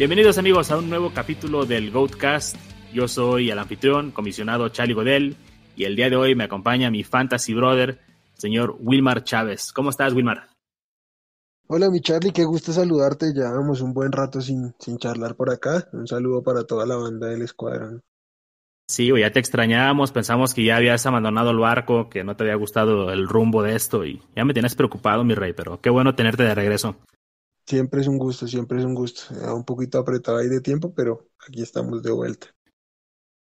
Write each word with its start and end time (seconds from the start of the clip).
Bienvenidos 0.00 0.38
amigos 0.38 0.70
a 0.70 0.78
un 0.78 0.88
nuevo 0.88 1.12
capítulo 1.12 1.66
del 1.66 1.90
Goatcast. 1.90 2.56
Yo 2.90 3.06
soy 3.06 3.50
el 3.50 3.58
anfitrión, 3.58 4.12
comisionado 4.12 4.70
Charlie 4.70 4.94
Godel, 4.94 5.36
y 5.76 5.84
el 5.84 5.94
día 5.94 6.08
de 6.08 6.16
hoy 6.16 6.34
me 6.34 6.44
acompaña 6.44 6.90
mi 6.90 7.04
fantasy 7.04 7.52
brother, 7.52 8.00
señor 8.32 8.78
Wilmar 8.80 9.24
Chávez. 9.24 9.74
¿Cómo 9.74 9.90
estás, 9.90 10.14
Wilmar? 10.14 10.48
Hola, 11.68 11.90
mi 11.90 12.00
Charlie, 12.00 12.32
qué 12.32 12.44
gusto 12.46 12.72
saludarte. 12.72 13.34
Llevamos 13.34 13.82
un 13.82 13.92
buen 13.92 14.10
rato 14.10 14.40
sin, 14.40 14.74
sin 14.78 14.96
charlar 14.96 15.36
por 15.36 15.50
acá. 15.50 15.86
Un 15.92 16.06
saludo 16.06 16.42
para 16.42 16.64
toda 16.64 16.86
la 16.86 16.96
banda 16.96 17.26
del 17.26 17.42
escuadrón. 17.42 18.00
Sí, 18.88 19.10
ya 19.14 19.30
te 19.30 19.38
extrañábamos, 19.38 20.12
pensamos 20.12 20.54
que 20.54 20.64
ya 20.64 20.76
habías 20.76 21.04
abandonado 21.04 21.50
el 21.50 21.58
barco, 21.58 22.08
que 22.08 22.24
no 22.24 22.36
te 22.36 22.44
había 22.44 22.56
gustado 22.56 23.12
el 23.12 23.28
rumbo 23.28 23.62
de 23.62 23.76
esto 23.76 24.06
y 24.06 24.22
ya 24.34 24.46
me 24.46 24.54
tienes 24.54 24.74
preocupado, 24.74 25.24
mi 25.24 25.34
rey, 25.34 25.52
pero 25.52 25.78
qué 25.78 25.90
bueno 25.90 26.14
tenerte 26.14 26.44
de 26.44 26.54
regreso. 26.54 26.96
Siempre 27.70 28.00
es 28.00 28.08
un 28.08 28.18
gusto, 28.18 28.48
siempre 28.48 28.80
es 28.80 28.84
un 28.84 28.96
gusto. 28.96 29.22
un 29.54 29.64
poquito 29.64 30.00
apretado 30.00 30.38
ahí 30.38 30.48
de 30.48 30.60
tiempo, 30.60 30.92
pero 30.92 31.28
aquí 31.46 31.62
estamos 31.62 32.02
de 32.02 32.10
vuelta. 32.10 32.48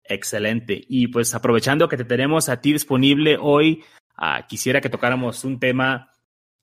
Excelente. 0.06 0.82
Y 0.88 1.10
pues 1.10 1.36
aprovechando 1.36 1.90
que 1.90 1.98
te 1.98 2.06
tenemos 2.06 2.48
a 2.48 2.62
ti 2.62 2.72
disponible 2.72 3.38
hoy, 3.38 3.84
uh, 4.18 4.48
quisiera 4.48 4.80
que 4.80 4.88
tocáramos 4.88 5.44
un 5.44 5.60
tema 5.60 6.10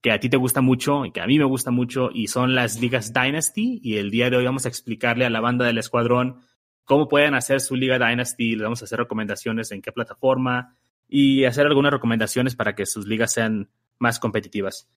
que 0.01 0.11
a 0.11 0.19
ti 0.19 0.31
te 0.31 0.39
gusta 0.39 0.63
mucho 0.63 1.05
y 1.05 1.13
que 1.13 1.21
a 1.21 1.27
mí 1.27 1.39
me 1.39 1.45
gusta 1.45 1.71
mucho 1.71 2.09
y 2.11 2.29
son 2.29 2.55
las 2.55 2.81
ligas 2.81 3.13
Dynasty. 3.13 3.79
Y 3.85 3.99
el 3.99 4.11
día 4.11 4.31
de 4.31 4.39
hoy 4.39 4.47
vamos 4.47 4.65
a 4.65 4.71
explicarle 4.71 5.27
a 5.27 5.31
la 5.31 5.41
banda 5.41 5.67
del 5.67 5.77
escuadrón 5.77 6.41
cómo 6.87 7.09
pueden 7.09 7.35
hacer 7.35 7.61
su 7.61 7.77
liga 7.77 7.99
Dynasty. 7.99 8.53
Les 8.53 8.63
vamos 8.63 8.81
a 8.81 8.87
hacer 8.87 9.01
recomendaciones 9.01 9.71
en 9.71 9.83
qué 9.83 9.93
plataforma 9.93 10.79
y 11.07 11.45
hacer 11.45 11.67
algunas 11.67 11.93
recomendaciones 11.93 12.57
para 12.57 12.75
que 12.75 12.87
sus 12.87 13.07
ligas 13.07 13.35
sean 13.35 13.69
más 13.99 14.19
competitivas. 14.19 14.89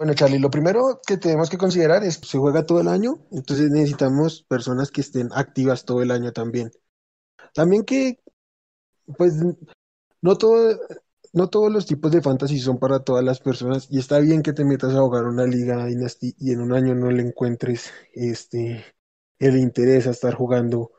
Bueno, 0.00 0.14
Charlie, 0.14 0.38
lo 0.38 0.50
primero 0.50 1.02
que 1.06 1.18
tenemos 1.18 1.50
que 1.50 1.58
considerar 1.58 2.02
es 2.04 2.16
que 2.16 2.26
se 2.26 2.38
juega 2.38 2.64
todo 2.64 2.80
el 2.80 2.88
año, 2.88 3.18
entonces 3.32 3.70
necesitamos 3.70 4.46
personas 4.48 4.90
que 4.90 5.02
estén 5.02 5.28
activas 5.34 5.84
todo 5.84 6.00
el 6.00 6.10
año 6.10 6.32
también. 6.32 6.70
También 7.52 7.84
que, 7.84 8.18
pues, 9.18 9.34
no 10.22 10.38
todo, 10.38 10.80
no 11.34 11.50
todos 11.50 11.70
los 11.70 11.84
tipos 11.84 12.12
de 12.12 12.22
fantasy 12.22 12.60
son 12.60 12.78
para 12.78 13.00
todas 13.00 13.22
las 13.22 13.40
personas 13.40 13.88
y 13.90 13.98
está 13.98 14.20
bien 14.20 14.40
que 14.40 14.54
te 14.54 14.64
metas 14.64 14.94
a 14.94 15.02
jugar 15.02 15.26
una 15.26 15.44
liga 15.44 15.84
Dynasty 15.84 16.34
y 16.38 16.52
en 16.52 16.62
un 16.62 16.72
año 16.72 16.94
no 16.94 17.10
le 17.10 17.20
encuentres 17.20 17.92
este 18.14 18.82
el 19.38 19.58
interés 19.58 20.06
a 20.06 20.12
estar 20.12 20.32
jugando 20.32 20.92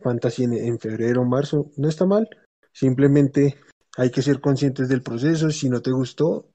fantasy 0.00 0.42
en, 0.42 0.54
en 0.54 0.80
febrero 0.80 1.22
o 1.22 1.24
marzo. 1.24 1.70
No 1.76 1.88
está 1.88 2.06
mal, 2.06 2.28
simplemente 2.72 3.54
hay 3.96 4.10
que 4.10 4.20
ser 4.20 4.40
conscientes 4.40 4.88
del 4.88 5.04
proceso. 5.04 5.48
Si 5.52 5.68
no 5.68 5.80
te 5.80 5.92
gustó, 5.92 6.51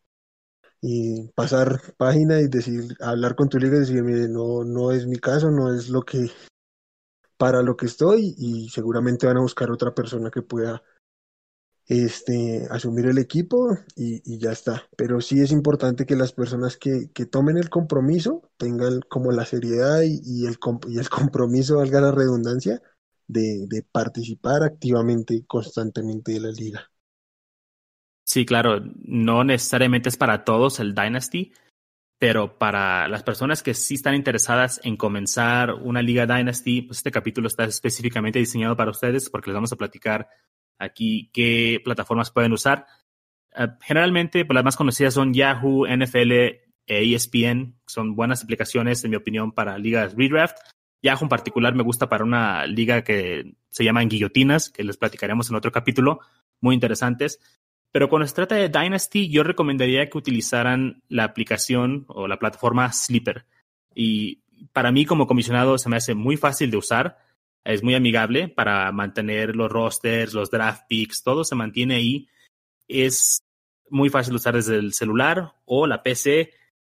y 0.81 1.28
pasar 1.30 1.81
página 1.97 2.39
y 2.39 2.47
decir, 2.47 2.95
hablar 3.00 3.36
con 3.36 3.50
tu 3.50 3.58
liga 3.58 3.78
y 3.78 3.80
decir, 3.80 4.03
mire, 4.03 4.28
no, 4.28 4.64
no 4.64 4.92
es 4.92 5.08
mi 5.08 5.17
caso, 5.17 5.52
no 5.52 5.73
es 5.73 5.89
lo 5.89 6.03
que, 6.03 6.30
para 7.38 7.61
lo 7.61 7.75
que 7.75 7.88
estoy 7.88 8.36
y 8.38 8.70
seguramente 8.70 9.28
van 9.28 9.38
a 9.38 9.42
buscar 9.42 9.72
otra 9.72 9.94
persona 9.94 10.30
que 10.30 10.42
pueda 10.42 10.83
este, 11.88 12.67
asumir 12.70 13.05
el 13.05 13.17
equipo 13.17 13.78
y, 13.95 14.22
y, 14.25 14.39
ya 14.39 14.52
está. 14.52 14.83
Pero 14.98 15.22
sí 15.22 15.42
es 15.42 15.52
importante 15.52 16.05
que 16.05 16.16
las 16.16 16.33
personas 16.33 16.78
que, 16.78 17.09
que 17.14 17.25
tomen 17.25 17.58
el 17.58 17.70
compromiso 17.70 18.50
tengan 18.58 19.02
como 19.09 19.31
la 19.31 19.45
seriedad 19.45 20.02
y, 20.02 20.20
y, 20.23 20.45
el, 20.45 20.58
y 20.88 21.00
el 21.00 21.09
compromiso, 21.09 21.78
valga 21.78 22.02
la 22.02 22.11
redundancia, 22.11 22.81
de, 23.28 23.66
de 23.67 23.83
participar 23.83 24.64
activamente, 24.64 25.45
constantemente 25.45 26.33
de 26.33 26.39
la 26.39 26.52
liga. 26.52 26.92
Sí, 28.37 28.45
claro, 28.45 28.83
no 29.03 29.43
necesariamente 29.43 30.09
es 30.09 30.15
para 30.15 30.43
todos 30.43 30.80
el 30.80 30.93
Dynasty, 30.93 31.53
pero 32.20 32.59
para 32.59 33.08
las 33.08 33.23
personas 33.23 33.64
que 33.64 33.73
sí 33.73 33.95
están 33.95 34.14
interesadas 34.14 34.80
en 34.83 34.95
comenzar 34.95 35.73
una 35.73 36.03
liga 36.03 36.27
Dynasty, 36.27 36.83
pues 36.83 36.99
este 36.99 37.09
capítulo 37.09 37.47
está 37.47 37.64
específicamente 37.64 38.37
diseñado 38.37 38.77
para 38.77 38.92
ustedes 38.92 39.31
porque 39.31 39.49
les 39.49 39.55
vamos 39.55 39.73
a 39.73 39.76
platicar 39.76 40.30
aquí 40.77 41.31
qué 41.33 41.81
plataformas 41.83 42.30
pueden 42.30 42.53
usar. 42.53 42.86
Uh, 43.58 43.70
generalmente, 43.81 44.45
pues 44.45 44.53
las 44.53 44.64
más 44.64 44.77
conocidas 44.77 45.15
son 45.15 45.33
Yahoo, 45.33 45.87
NFL 45.87 46.31
e 46.31 46.61
ESPN, 46.86 47.80
son 47.87 48.15
buenas 48.15 48.43
aplicaciones, 48.43 49.03
en 49.03 49.09
mi 49.09 49.17
opinión, 49.17 49.52
para 49.52 49.80
ligas 49.80 50.14
redraft. 50.15 50.59
Yahoo 51.02 51.23
en 51.23 51.30
particular 51.30 51.73
me 51.73 51.81
gusta 51.81 52.08
para 52.08 52.23
una 52.23 52.67
liga 52.67 53.03
que 53.03 53.55
se 53.70 53.83
llama 53.83 54.02
Guillotinas, 54.02 54.70
que 54.70 54.83
les 54.83 54.97
platicaremos 54.97 55.49
en 55.49 55.55
otro 55.55 55.71
capítulo, 55.71 56.20
muy 56.61 56.76
interesantes. 56.76 57.39
Pero 57.97 58.09
cuando 58.09 58.27
se 58.27 58.35
trata 58.35 58.53
de 58.53 58.69
Dynasty, 58.69 59.27
yo 59.27 59.41
recomendaría 59.41 60.08
que 60.08 60.19
utilizaran 60.19 61.02
la 61.09 61.23
aplicación 61.23 62.05
o 62.09 62.27
la 62.27 62.37
plataforma 62.37 62.93
Sleeper. 62.93 63.47
Y 63.95 64.43
para 64.71 64.91
mí 64.91 65.03
como 65.03 65.25
comisionado 65.25 65.80
se 65.80 65.89
me 65.89 65.97
hace 65.97 66.13
muy 66.13 66.37
fácil 66.37 66.69
de 66.69 66.77
usar, 66.77 67.17
es 67.63 67.81
muy 67.81 67.95
amigable 67.95 68.49
para 68.49 68.91
mantener 68.91 69.55
los 69.55 69.71
rosters, 69.71 70.35
los 70.35 70.52
draft 70.52 70.83
picks, 70.87 71.23
todo 71.23 71.43
se 71.43 71.55
mantiene 71.55 71.95
ahí. 71.95 72.30
Es 72.87 73.43
muy 73.89 74.11
fácil 74.11 74.33
de 74.33 74.35
usar 74.35 74.53
desde 74.53 74.75
el 74.75 74.93
celular 74.93 75.55
o 75.65 75.87
la 75.87 76.03
PC 76.03 76.53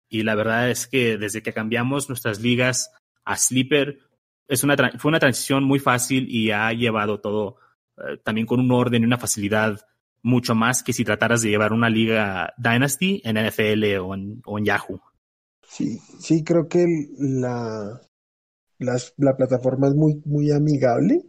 y 0.08 0.22
la 0.22 0.36
verdad 0.36 0.70
es 0.70 0.86
que 0.86 1.19
desde 1.19 1.42
que 1.42 1.52
cambiamos 1.52 2.10
nuestras 2.10 2.38
ligas 2.38 2.92
a 3.24 3.36
Sleeper 3.36 3.98
es 4.46 4.62
una 4.62 4.76
fue 5.00 5.08
una 5.08 5.19
transición 5.19 5.64
muy 5.64 5.80
fácil 5.80 6.28
y 6.30 6.52
ha 6.52 6.72
llevado 6.72 7.19
todo 7.19 7.56
eh, 7.96 8.19
también 8.22 8.46
con 8.46 8.60
un 8.60 8.70
orden 8.70 9.02
y 9.02 9.06
una 9.06 9.19
facilidad 9.19 9.84
mucho 10.22 10.55
más 10.55 10.83
que 10.83 10.93
si 10.93 11.05
trataras 11.05 11.43
de 11.43 11.50
llevar 11.50 11.72
una 11.72 11.91
liga 11.91 12.53
Dynasty 12.56 13.22
en 13.25 13.37
NFL 13.37 13.99
o 14.00 14.15
en, 14.59 14.65
Yahoo. 14.65 15.00
Sí, 15.66 15.99
sí, 16.19 16.44
creo 16.44 16.69
que 16.69 16.87
la, 17.19 18.00
la 18.78 19.37
plataforma 19.37 19.88
es 19.88 19.94
muy, 19.94 20.21
muy 20.25 20.50
amigable 20.50 21.25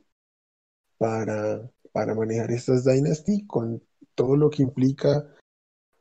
para, 0.97 1.61
para 1.91 2.13
manejar 2.13 2.51
estas 2.51 2.83
Dynasty 2.83 3.45
con 3.45 3.81
todo 4.15 4.35
lo 4.35 4.49
que 4.49 4.63
implica 4.63 5.25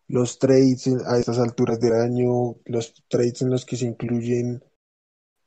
los 0.08 0.38
trades 0.38 0.88
a 1.06 1.19
estas 1.19 1.38
alturas 1.38 1.81
del 1.81 1.94
año, 1.94 2.56
los 2.66 2.92
trades 3.08 3.42
en 3.42 3.50
los 3.50 3.64
que 3.64 3.76
se 3.76 3.86
incluyen 3.86 4.62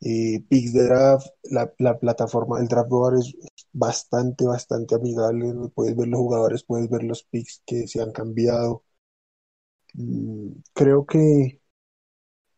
eh, 0.05 0.39
picks 0.49 0.73
de 0.73 0.83
draft, 0.85 1.27
la, 1.43 1.73
la, 1.79 1.97
plataforma, 1.99 2.59
el 2.59 2.67
draft 2.67 2.89
board 2.89 3.19
es 3.19 3.35
bastante, 3.73 4.45
bastante 4.45 4.95
amigable. 4.95 5.51
Puedes 5.73 5.95
ver 5.95 6.07
los 6.09 6.19
jugadores, 6.19 6.63
puedes 6.63 6.89
ver 6.89 7.03
los 7.03 7.23
picks 7.23 7.63
que 7.65 7.87
se 7.87 8.01
han 8.01 8.11
cambiado. 8.11 8.83
Mm, 9.93 10.51
creo 10.73 11.05
que 11.05 11.59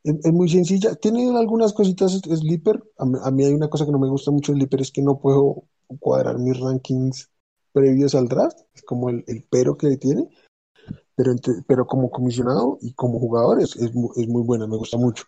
es, 0.04 0.16
es, 0.26 0.34
muy 0.34 0.50
sencilla. 0.50 0.96
Tiene 0.96 1.38
algunas 1.38 1.74
cositas 1.74 2.14
Sleeper. 2.14 2.84
A, 2.98 3.28
a, 3.28 3.32
mí 3.32 3.46
hay 3.46 3.54
una 3.54 3.70
cosa 3.70 3.86
que 3.86 3.92
no 3.92 4.00
me 4.00 4.10
gusta 4.10 4.32
mucho 4.32 4.52
de 4.52 4.58
Sleeper, 4.60 4.82
es 4.82 4.92
que 4.92 5.02
no 5.02 5.20
puedo 5.20 5.64
cuadrar 6.00 6.40
mis 6.40 6.60
rankings 6.60 7.30
previos 7.72 8.14
al 8.16 8.28
draft. 8.28 8.60
Es 8.74 8.84
como 8.84 9.10
el, 9.10 9.24
el 9.28 9.46
pero 9.50 9.78
que 9.78 9.96
tiene. 9.98 10.28
Pero, 11.16 11.34
pero 11.68 11.88
como 11.88 12.12
comisionado 12.12 12.78
y 12.82 12.94
como 12.94 13.20
jugador 13.20 13.62
es, 13.62 13.76
es, 13.78 13.92
es 14.18 14.28
muy 14.28 14.44
buena, 14.44 14.68
me 14.68 14.78
gusta 14.78 14.98
mucho. 14.98 15.26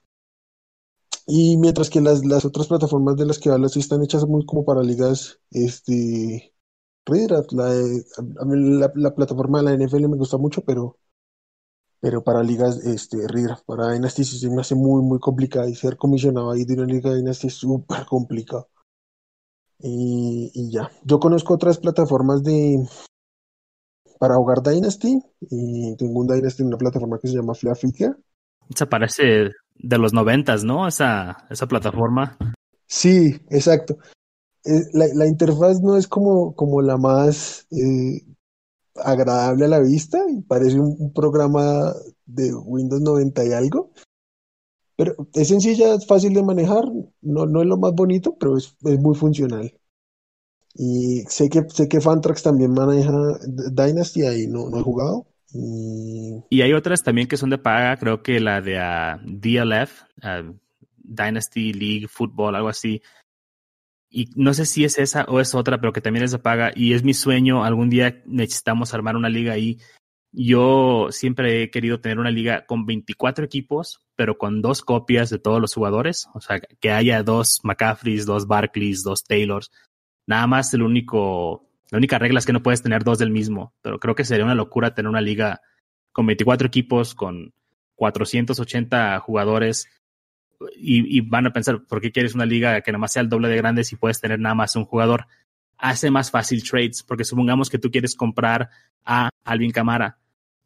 Y 1.31 1.57
mientras 1.57 1.91
que 1.91 2.01
las, 2.01 2.25
las 2.25 2.44
otras 2.44 2.67
plataformas 2.67 3.16
de 3.16 3.28
las 3.28 3.38
que 3.38 3.51
hablas 3.51 3.73
sí 3.73 3.79
están 3.81 4.01
hechas 4.01 4.25
muy 4.25 4.44
como 4.47 4.66
para 4.66 4.81
ligas, 4.81 5.40
este, 5.51 6.56
redraft, 7.06 7.51
la, 7.51 7.69
la, 8.47 8.91
la, 8.95 9.13
plataforma 9.13 9.62
de 9.62 9.66
la 9.66 9.85
NFL 9.85 10.07
me 10.07 10.18
gusta 10.18 10.39
mucho, 10.39 10.63
pero, 10.63 10.97
pero 12.00 12.23
para 12.23 12.41
ligas, 12.41 12.84
este, 12.84 13.28
redraft, 13.28 13.63
para 13.66 13.91
Dynasty 13.94 14.23
se 14.23 14.50
me 14.50 14.62
hace 14.62 14.73
muy, 14.73 15.03
muy 15.03 15.19
complicado 15.19 15.68
y 15.69 15.75
ser 15.75 15.98
comisionado 15.98 16.50
ahí 16.50 16.65
de 16.65 16.74
una 16.74 16.86
liga 16.86 17.13
Dynasty 17.13 17.45
es 17.45 17.54
súper 17.54 18.07
complicado. 18.07 18.68
Y, 19.77 20.51
y, 20.56 20.71
ya, 20.71 20.89
yo 21.04 21.19
conozco 21.19 21.54
otras 21.54 21.77
plataformas 21.77 22.42
de, 22.42 22.83
para 24.18 24.33
jugar 24.33 24.63
Dynasty 24.63 25.21
y 25.42 25.95
tengo 25.95 26.21
un 26.21 26.27
Dynasty 26.27 26.63
en 26.63 26.69
una 26.69 26.77
plataforma 26.80 27.19
que 27.19 27.27
se 27.27 27.36
llama 27.36 27.54
Flafica. 27.54 28.18
Se 28.75 28.88
parece 28.88 29.51
de 29.80 29.98
los 29.98 30.14
noventas, 30.14 30.64
¿no? 30.64 30.88
Esa, 30.88 31.46
esa 31.50 31.68
plataforma. 31.68 32.38
Sí, 32.86 33.40
exacto. 33.50 33.98
La, 34.94 35.08
la 35.14 35.28
interfaz 35.28 35.81
no 35.81 35.98
es 35.98 36.08
como, 36.08 36.54
como 36.54 36.81
la 36.81 36.98
más 36.98 37.66
eh, 37.72 38.22
agradable 38.96 39.66
a 39.66 39.70
la 39.70 39.80
vista, 39.80 40.20
parece 40.48 40.80
un, 40.80 40.96
un, 41.00 41.14
programa 41.14 41.94
de 42.26 42.54
Windows 42.54 43.02
90 43.02 43.46
y 43.46 43.54
algo, 43.54 43.92
pero 44.96 45.16
es 45.34 45.48
sencilla, 45.48 45.94
es 45.96 46.06
fácil 46.06 46.34
de 46.34 46.44
manejar, 46.44 46.84
no, 47.22 47.46
no 47.46 47.62
es 47.62 47.68
lo 47.68 47.78
más 47.78 47.94
bonito, 47.94 48.36
pero 48.38 48.58
es, 48.58 48.76
es 48.84 49.00
muy 49.00 49.16
funcional. 49.16 49.74
Y 50.76 51.22
sé 51.30 51.50
que, 51.50 51.64
sé 51.70 51.88
que 51.88 52.02
Fantrax 52.02 52.44
también 52.44 52.74
maneja 52.74 53.14
Dynasty, 53.72 54.24
ahí 54.24 54.48
no, 54.48 54.70
no 54.70 54.80
he 54.80 54.84
jugado, 54.84 55.26
y... 55.54 56.62
hay 56.62 56.74
otras 56.74 57.04
también 57.04 57.28
que 57.28 57.38
son 57.38 57.50
de 57.50 57.57
paga, 57.57 57.98
creo 57.98 58.22
que 58.22 58.40
la 58.40 58.62
de 58.62 58.78
uh, 58.78 59.19
DLF, 59.24 60.04
uh, 60.24 60.56
Dynasty 60.98 61.74
League 61.74 62.07
Football, 62.07 62.56
algo 62.56 62.69
así. 62.69 63.01
Y 64.10 64.30
no 64.36 64.54
sé 64.54 64.66
si 64.66 64.86
es 64.86 64.98
esa 64.98 65.24
o 65.25 65.40
es 65.40 65.54
otra, 65.54 65.80
pero 65.80 65.94
que 65.94 66.01
también 66.01 66.25
es 66.25 66.31
de 66.31 66.40
paga. 66.40 66.72
Y 66.75 66.94
es 66.94 67.04
mi 67.04 67.13
sueño, 67.13 67.63
algún 67.63 67.90
día 67.90 68.22
necesitamos 68.25 68.94
armar 68.94 69.16
una 69.16 69.30
liga 69.30 69.54
ahí. 69.54 69.80
Yo 70.31 71.07
siempre 71.12 71.63
he 71.63 71.72
querido 71.72 72.02
tener 72.02 72.19
una 72.19 72.31
liga 72.31 72.66
con 72.66 72.86
24 72.86 73.45
equipos, 73.45 74.02
pero 74.16 74.38
con 74.38 74.62
dos 74.62 74.84
copias 74.84 75.30
de 75.30 75.40
todos 75.40 75.60
los 75.60 75.74
jugadores. 75.74 76.28
O 76.34 76.42
sea, 76.42 76.60
que 76.60 76.92
haya 76.92 77.24
dos 77.24 77.60
McCaffreys, 77.63 78.25
dos 78.25 78.48
Barclays, 78.48 79.04
dos 79.04 79.24
Taylors. 79.24 79.72
Nada 80.28 80.45
más 80.45 80.74
el 80.74 80.84
único, 80.84 81.69
la 81.91 81.97
única 81.97 82.19
regla 82.19 82.39
es 82.39 82.45
que 82.45 82.53
no 82.53 82.63
puedes 82.63 82.81
tener 82.81 83.03
dos 83.03 83.18
del 83.18 83.31
mismo. 83.31 83.74
Pero 83.81 84.00
creo 84.00 84.15
que 84.15 84.25
sería 84.25 84.45
una 84.45 84.56
locura 84.56 84.94
tener 84.94 85.09
una 85.09 85.21
liga 85.21 85.62
con 86.12 86.25
24 86.25 86.68
equipos, 86.68 87.15
con 87.15 87.53
480 87.95 89.19
jugadores. 89.19 89.88
Y, 90.75 91.21
van 91.21 91.47
a 91.47 91.53
pensar, 91.53 91.83
¿por 91.86 92.01
qué 92.01 92.12
quieres 92.12 92.36
una 92.36 92.45
liga 92.45 92.81
que 92.81 92.91
nada 92.91 93.00
más 93.00 93.13
sea 93.13 93.21
el 93.21 93.30
doble 93.30 93.47
de 93.47 93.57
grande 93.57 93.83
si 93.83 93.95
puedes 93.95 94.19
tener 94.19 94.39
nada 94.39 94.56
más 94.56 94.75
un 94.75 94.86
jugador? 94.86 95.27
Hace 95.77 96.12
más 96.12 96.31
fácil 96.31 96.63
trades, 96.69 97.01
porque 97.03 97.24
supongamos 97.24 97.69
que 97.69 97.80
tú 97.80 97.89
quieres 97.89 98.15
comprar 98.15 98.69
a 99.06 99.30
Alvin 99.45 99.71
Camara 99.71 100.18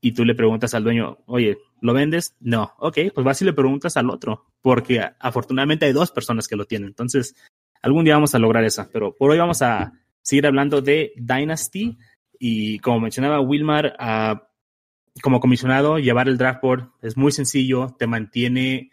y 0.02 0.12
tú 0.14 0.26
le 0.26 0.34
preguntas 0.34 0.74
al 0.74 0.84
dueño, 0.84 1.20
oye, 1.28 1.60
¿lo 1.80 1.94
vendes? 1.94 2.36
No, 2.40 2.74
ok, 2.80 2.98
pues 3.14 3.24
vas 3.24 3.42
y 3.44 3.46
le 3.46 3.54
preguntas 3.54 3.96
al 3.96 4.10
otro, 4.10 4.48
porque 4.62 5.02
afortunadamente 5.20 5.86
hay 5.86 5.94
dos 5.94 6.12
personas 6.12 6.48
que 6.48 6.56
lo 6.56 6.66
tienen. 6.66 6.90
Entonces, 6.90 7.36
algún 7.82 8.04
día 8.04 8.16
vamos 8.16 8.34
a 8.34 8.40
lograr 8.40 8.64
esa, 8.64 8.90
pero 8.92 9.16
por 9.16 9.30
hoy 9.30 9.38
vamos 9.38 9.62
a 9.62 9.94
seguir 10.24 10.48
hablando 10.48 10.82
de 10.82 11.14
Dynasty 11.16 11.98
y 12.40 12.80
como 12.80 13.02
mencionaba 13.02 13.40
Wilmar, 13.40 13.96
uh, 14.00 14.40
como 15.22 15.40
comisionado, 15.40 16.00
llevar 16.00 16.28
el 16.28 16.38
draft 16.38 16.62
board 16.62 16.90
es 17.02 17.16
muy 17.16 17.32
sencillo, 17.32 17.96
te 18.00 18.08
mantiene 18.08 18.92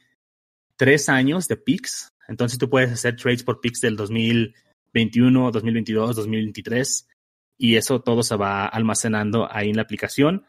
tres 0.77 1.09
años 1.09 1.49
de 1.49 1.56
picks, 1.56 2.15
entonces 2.29 2.59
tú 2.59 2.69
puedes 2.69 2.93
hacer 2.93 3.17
trades 3.17 3.43
por 3.43 3.61
picks 3.61 3.81
del 3.81 3.97
2021, 3.97 5.50
2022, 5.50 6.17
2023 6.17 7.09
y 7.56 7.76
eso 7.76 8.03
todo 8.03 8.23
se 8.23 8.37
va 8.37 8.67
almacenando 8.67 9.49
ahí 9.50 9.71
en 9.71 9.76
la 9.76 9.83
aplicación. 9.83 10.44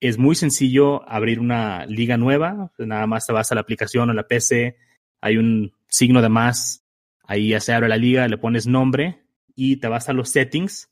Es 0.00 0.18
muy 0.18 0.34
sencillo 0.34 1.08
abrir 1.08 1.38
una 1.40 1.86
liga 1.86 2.16
nueva, 2.16 2.72
nada 2.78 3.06
más 3.06 3.26
te 3.26 3.32
vas 3.32 3.50
a 3.50 3.54
la 3.54 3.60
aplicación 3.60 4.10
o 4.10 4.12
la 4.12 4.26
PC, 4.26 4.76
hay 5.20 5.36
un 5.36 5.72
signo 5.86 6.20
de 6.22 6.28
más, 6.28 6.84
ahí 7.24 7.50
ya 7.50 7.60
se 7.60 7.72
abre 7.72 7.88
la 7.88 7.96
liga, 7.96 8.26
le 8.26 8.38
pones 8.38 8.66
nombre 8.66 9.21
y 9.54 9.76
te 9.76 9.88
vas 9.88 10.08
a 10.08 10.12
los 10.12 10.30
settings 10.30 10.90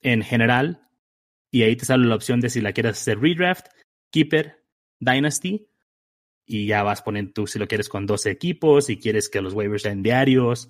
en 0.00 0.22
general 0.22 0.88
y 1.50 1.62
ahí 1.62 1.76
te 1.76 1.84
sale 1.84 2.06
la 2.06 2.14
opción 2.14 2.40
de 2.40 2.50
si 2.50 2.60
la 2.60 2.72
quieres 2.72 2.92
hacer 2.92 3.20
redraft, 3.20 3.66
keeper, 4.10 4.64
dynasty 4.98 5.68
y 6.46 6.66
ya 6.66 6.82
vas 6.82 7.02
poniendo 7.02 7.32
tú 7.32 7.46
si 7.46 7.58
lo 7.58 7.68
quieres 7.68 7.88
con 7.88 8.06
12 8.06 8.30
equipos, 8.30 8.86
si 8.86 8.98
quieres 8.98 9.28
que 9.28 9.40
los 9.40 9.54
waivers 9.54 9.82
sean 9.82 10.02
diarios, 10.02 10.68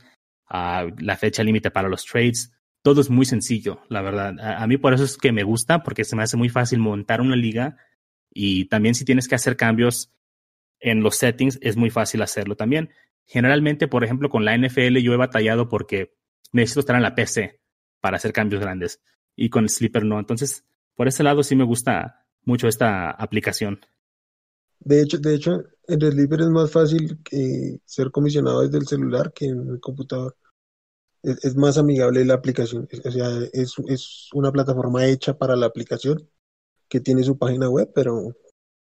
uh, 0.51 0.91
la 0.99 1.17
fecha 1.17 1.43
límite 1.43 1.71
para 1.71 1.89
los 1.89 2.05
trades 2.05 2.53
todo 2.83 3.01
es 3.01 3.11
muy 3.11 3.27
sencillo, 3.27 3.83
la 3.89 4.03
verdad. 4.03 4.39
A, 4.41 4.63
a, 4.63 4.67
mí 4.67 4.79
por 4.79 4.95
eso 4.95 5.05
es 5.05 5.17
que 5.17 5.33
me 5.33 5.43
gusta, 5.43 5.83
porque 5.83 6.05
se 6.05 6.17
me 6.17 6.23
hace 6.23 6.37
muy 6.37 6.49
fácil 6.49 6.79
montar 6.79 7.21
una 7.21 7.37
liga 7.37 7.77
y 8.33 8.67
también 8.67 8.95
si 8.95 9.05
tienes 9.05 9.29
que 9.29 9.35
hacer 9.35 9.57
cambios 9.57 10.13
en 10.79 11.03
los 11.03 11.17
settings, 11.17 11.59
es 11.61 11.77
muy 11.77 11.91
fácil 11.91 12.23
hacerlo 12.23 12.57
también. 12.57 12.91
Generalmente, 13.27 13.87
por 13.87 14.03
ejemplo, 14.03 14.31
con 14.31 14.45
la 14.45 14.57
NFL 14.57 14.97
yo 14.99 15.13
he 15.13 15.19
batallado 15.19 15.69
porque 15.69 16.17
necesito 16.53 16.81
estar 16.81 16.97
en 16.97 17.03
la 17.03 17.15
PC 17.15 17.61
para 18.01 18.17
hacer 18.17 18.33
cambios 18.33 18.61
grandes 18.61 19.01
y 19.37 19.51
con 19.51 19.65
el 19.65 19.71
Sleeper 19.71 20.05
no. 20.05 20.19
Entonces, 20.19 20.65
por 20.95 21.09
ese 21.09 21.23
lado 21.23 21.43
sí 21.43 21.57
me 21.57 21.65
gusta 21.65 22.27
mucho 22.45 22.69
esta 22.69 23.11
aplicación. 23.11 23.81
De 24.81 25.03
hecho, 25.03 25.19
de 25.19 25.35
hecho, 25.35 25.63
en 25.87 26.03
el 26.03 26.13
Sleeper 26.13 26.41
es 26.41 26.49
más 26.49 26.71
fácil 26.71 27.19
ser 27.85 28.11
comisionado 28.11 28.63
desde 28.63 28.79
el 28.79 28.87
celular 28.87 29.33
que 29.33 29.47
en 29.47 29.69
el 29.69 29.81
computador 29.81 30.37
es, 31.23 31.45
es, 31.45 31.57
más 31.57 31.77
amigable 31.77 32.25
la 32.25 32.35
aplicación. 32.35 32.89
O 33.05 33.11
sea, 33.11 33.29
es, 33.53 33.75
es, 33.89 34.29
una 34.33 34.51
plataforma 34.51 35.07
hecha 35.07 35.37
para 35.37 35.57
la 35.57 35.67
aplicación 35.67 36.29
que 36.89 37.01
tiene 37.01 37.23
su 37.23 37.39
página 37.39 37.69
web, 37.69 37.91
pero, 37.95 38.35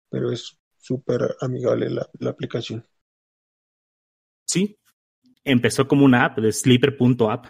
pero 0.09 0.31
es 0.31 0.57
súper 0.77 1.35
amigable 1.41 1.89
la, 1.89 2.07
la, 2.19 2.29
aplicación. 2.29 2.85
Sí, 4.45 4.77
empezó 5.47 5.87
como 5.87 6.05
una 6.05 6.25
app 6.25 6.37
de 6.39 6.51
sleeper.app 6.51 7.47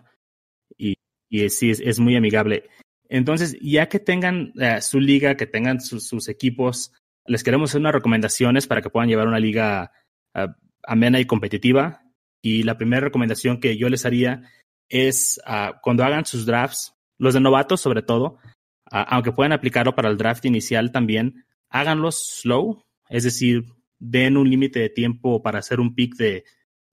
y, 0.77 0.95
y 1.29 1.49
sí, 1.49 1.71
es, 1.71 1.99
muy 1.99 2.15
amigable. 2.15 2.69
Entonces, 3.09 3.57
ya 3.61 3.89
que 3.89 3.99
tengan 3.99 4.53
uh, 4.55 4.81
su 4.81 4.99
liga, 4.99 5.35
que 5.35 5.47
tengan 5.47 5.81
su, 5.81 5.99
sus 5.99 6.29
equipos, 6.29 6.93
les 7.25 7.43
queremos 7.43 7.71
hacer 7.71 7.81
unas 7.81 7.93
recomendaciones 7.93 8.67
para 8.67 8.81
que 8.81 8.89
puedan 8.89 9.09
llevar 9.09 9.27
una 9.27 9.39
liga 9.39 9.91
uh, 10.35 10.47
amena 10.83 11.19
y 11.19 11.25
competitiva. 11.25 12.03
Y 12.41 12.63
la 12.63 12.77
primera 12.77 13.01
recomendación 13.01 13.59
que 13.59 13.77
yo 13.77 13.89
les 13.89 14.05
haría 14.05 14.43
es 14.89 15.41
uh, 15.47 15.73
cuando 15.81 16.03
hagan 16.03 16.25
sus 16.25 16.45
drafts, 16.45 16.93
los 17.17 17.33
de 17.33 17.39
novatos 17.39 17.81
sobre 17.81 18.03
todo, 18.03 18.37
uh, 18.91 19.05
aunque 19.07 19.31
puedan 19.31 19.53
aplicarlo 19.53 19.95
para 19.95 20.09
el 20.09 20.17
draft 20.17 20.45
inicial 20.45 20.91
también, 20.91 21.45
háganlos 21.69 22.41
slow, 22.41 22.83
es 23.09 23.23
decir, 23.23 23.65
den 23.99 24.37
un 24.37 24.49
límite 24.49 24.79
de 24.79 24.89
tiempo 24.89 25.41
para 25.41 25.59
hacer 25.59 25.79
un 25.79 25.95
pick 25.95 26.15
de 26.15 26.43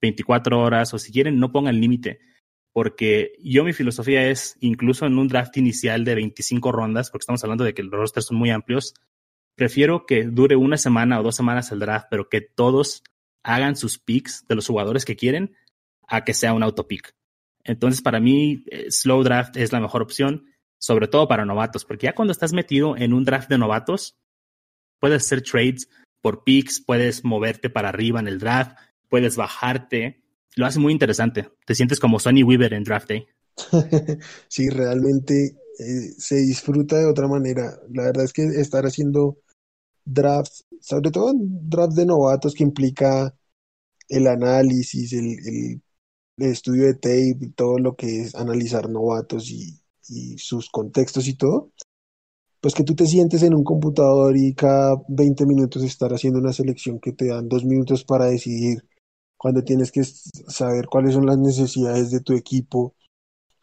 24 0.00 0.60
horas 0.60 0.92
o 0.94 0.98
si 0.98 1.12
quieren 1.12 1.38
no 1.38 1.52
pongan 1.52 1.80
límite, 1.80 2.20
porque 2.72 3.32
yo 3.42 3.64
mi 3.64 3.72
filosofía 3.72 4.28
es, 4.28 4.56
incluso 4.60 5.06
en 5.06 5.18
un 5.18 5.28
draft 5.28 5.56
inicial 5.56 6.04
de 6.04 6.16
25 6.16 6.72
rondas, 6.72 7.10
porque 7.10 7.22
estamos 7.22 7.42
hablando 7.44 7.64
de 7.64 7.72
que 7.72 7.82
los 7.82 7.92
rosters 7.92 8.26
son 8.26 8.36
muy 8.36 8.50
amplios, 8.50 8.94
prefiero 9.54 10.06
que 10.06 10.24
dure 10.24 10.56
una 10.56 10.76
semana 10.76 11.20
o 11.20 11.22
dos 11.22 11.36
semanas 11.36 11.70
el 11.70 11.78
draft, 11.78 12.06
pero 12.10 12.28
que 12.28 12.40
todos 12.40 13.02
hagan 13.44 13.76
sus 13.76 13.98
picks 13.98 14.46
de 14.48 14.56
los 14.56 14.66
jugadores 14.66 15.04
que 15.04 15.16
quieren 15.16 15.56
a 16.08 16.24
que 16.24 16.34
sea 16.34 16.52
un 16.52 16.62
autopick. 16.62 17.14
Entonces, 17.62 18.02
para 18.02 18.20
mí, 18.20 18.64
eh, 18.70 18.90
slow 18.90 19.22
draft 19.22 19.56
es 19.56 19.72
la 19.72 19.80
mejor 19.80 20.02
opción, 20.02 20.46
sobre 20.78 21.08
todo 21.08 21.28
para 21.28 21.44
novatos, 21.44 21.84
porque 21.84 22.06
ya 22.06 22.14
cuando 22.14 22.32
estás 22.32 22.52
metido 22.52 22.96
en 22.96 23.12
un 23.14 23.24
draft 23.24 23.48
de 23.48 23.58
novatos, 23.58 24.18
puedes 25.00 25.24
hacer 25.24 25.42
trades 25.42 25.88
por 26.20 26.44
picks, 26.44 26.80
puedes 26.80 27.24
moverte 27.24 27.70
para 27.70 27.90
arriba 27.90 28.20
en 28.20 28.28
el 28.28 28.38
draft, 28.38 28.76
puedes 29.14 29.36
bajarte. 29.36 30.24
Lo 30.56 30.66
hace 30.66 30.80
muy 30.80 30.92
interesante. 30.92 31.48
Te 31.64 31.76
sientes 31.76 32.00
como 32.00 32.18
Sonny 32.18 32.42
Weaver 32.42 32.74
en 32.74 32.82
draft 32.82 33.08
day. 33.08 33.24
sí, 34.48 34.68
realmente 34.68 35.56
eh, 35.78 36.10
se 36.18 36.34
disfruta 36.38 36.98
de 36.98 37.06
otra 37.06 37.28
manera. 37.28 37.78
La 37.92 38.06
verdad 38.06 38.24
es 38.24 38.32
que 38.32 38.42
estar 38.42 38.82
haciendo 38.82 39.38
drafts, 40.04 40.66
sobre 40.80 41.12
todo 41.12 41.32
draft 41.36 41.92
de 41.92 42.06
novatos 42.06 42.54
que 42.54 42.64
implica 42.64 43.32
el 44.08 44.26
análisis, 44.26 45.12
el, 45.12 45.80
estudio 46.36 46.86
de 46.86 46.94
tape 46.94 47.52
todo 47.54 47.78
lo 47.78 47.94
que 47.94 48.22
es 48.22 48.34
analizar 48.34 48.90
novatos 48.90 49.48
y, 49.48 49.80
y, 50.08 50.36
sus 50.38 50.70
contextos 50.70 51.28
y 51.28 51.34
todo, 51.34 51.70
pues 52.60 52.74
que 52.74 52.82
tú 52.82 52.96
te 52.96 53.06
sientes 53.06 53.44
en 53.44 53.54
un 53.54 53.62
computador 53.62 54.36
y 54.36 54.54
cada 54.54 54.96
20 55.06 55.46
minutos 55.46 55.84
estar 55.84 56.12
haciendo 56.12 56.40
una 56.40 56.52
selección 56.52 56.98
que 56.98 57.12
te 57.12 57.28
dan 57.28 57.48
dos 57.48 57.64
minutos 57.64 58.02
para 58.02 58.24
decidir 58.24 58.82
cuando 59.44 59.62
tienes 59.62 59.92
que 59.92 60.02
saber 60.04 60.86
cuáles 60.86 61.12
son 61.12 61.26
las 61.26 61.36
necesidades 61.36 62.10
de 62.10 62.20
tu 62.20 62.32
equipo, 62.32 62.94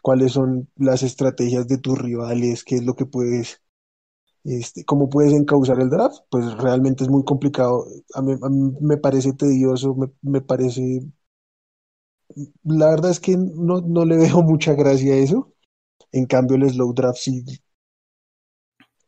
cuáles 0.04 0.34
son 0.34 0.70
las 0.76 1.02
estrategias 1.04 1.68
de 1.68 1.80
tus 1.80 1.98
rivales, 1.98 2.64
qué 2.64 2.76
es 2.76 2.84
lo 2.86 2.94
que 2.96 3.08
puedes, 3.08 3.64
este, 4.44 4.86
cómo 4.86 5.10
puedes 5.10 5.34
encauzar 5.34 5.82
el 5.82 5.90
draft, 5.90 6.20
pues 6.30 6.54
realmente 6.60 7.04
es 7.04 7.10
muy 7.10 7.26
complicado. 7.26 7.86
A 8.14 8.22
mí, 8.22 8.36
me 8.82 8.98
parece 8.98 9.34
tedioso, 9.34 9.96
me, 9.96 10.08
me 10.22 10.42
parece 10.42 11.02
la 12.64 12.90
verdad 12.90 13.12
es 13.12 13.20
que 13.20 13.36
no, 13.38 13.82
no 13.82 14.06
le 14.06 14.18
veo 14.20 14.42
mucha 14.44 14.74
gracia 14.74 15.14
a 15.14 15.18
eso. 15.18 15.54
En 16.12 16.26
cambio, 16.28 16.58
el 16.58 16.70
slow 16.70 16.94
draft 16.94 17.20
sí 17.20 17.44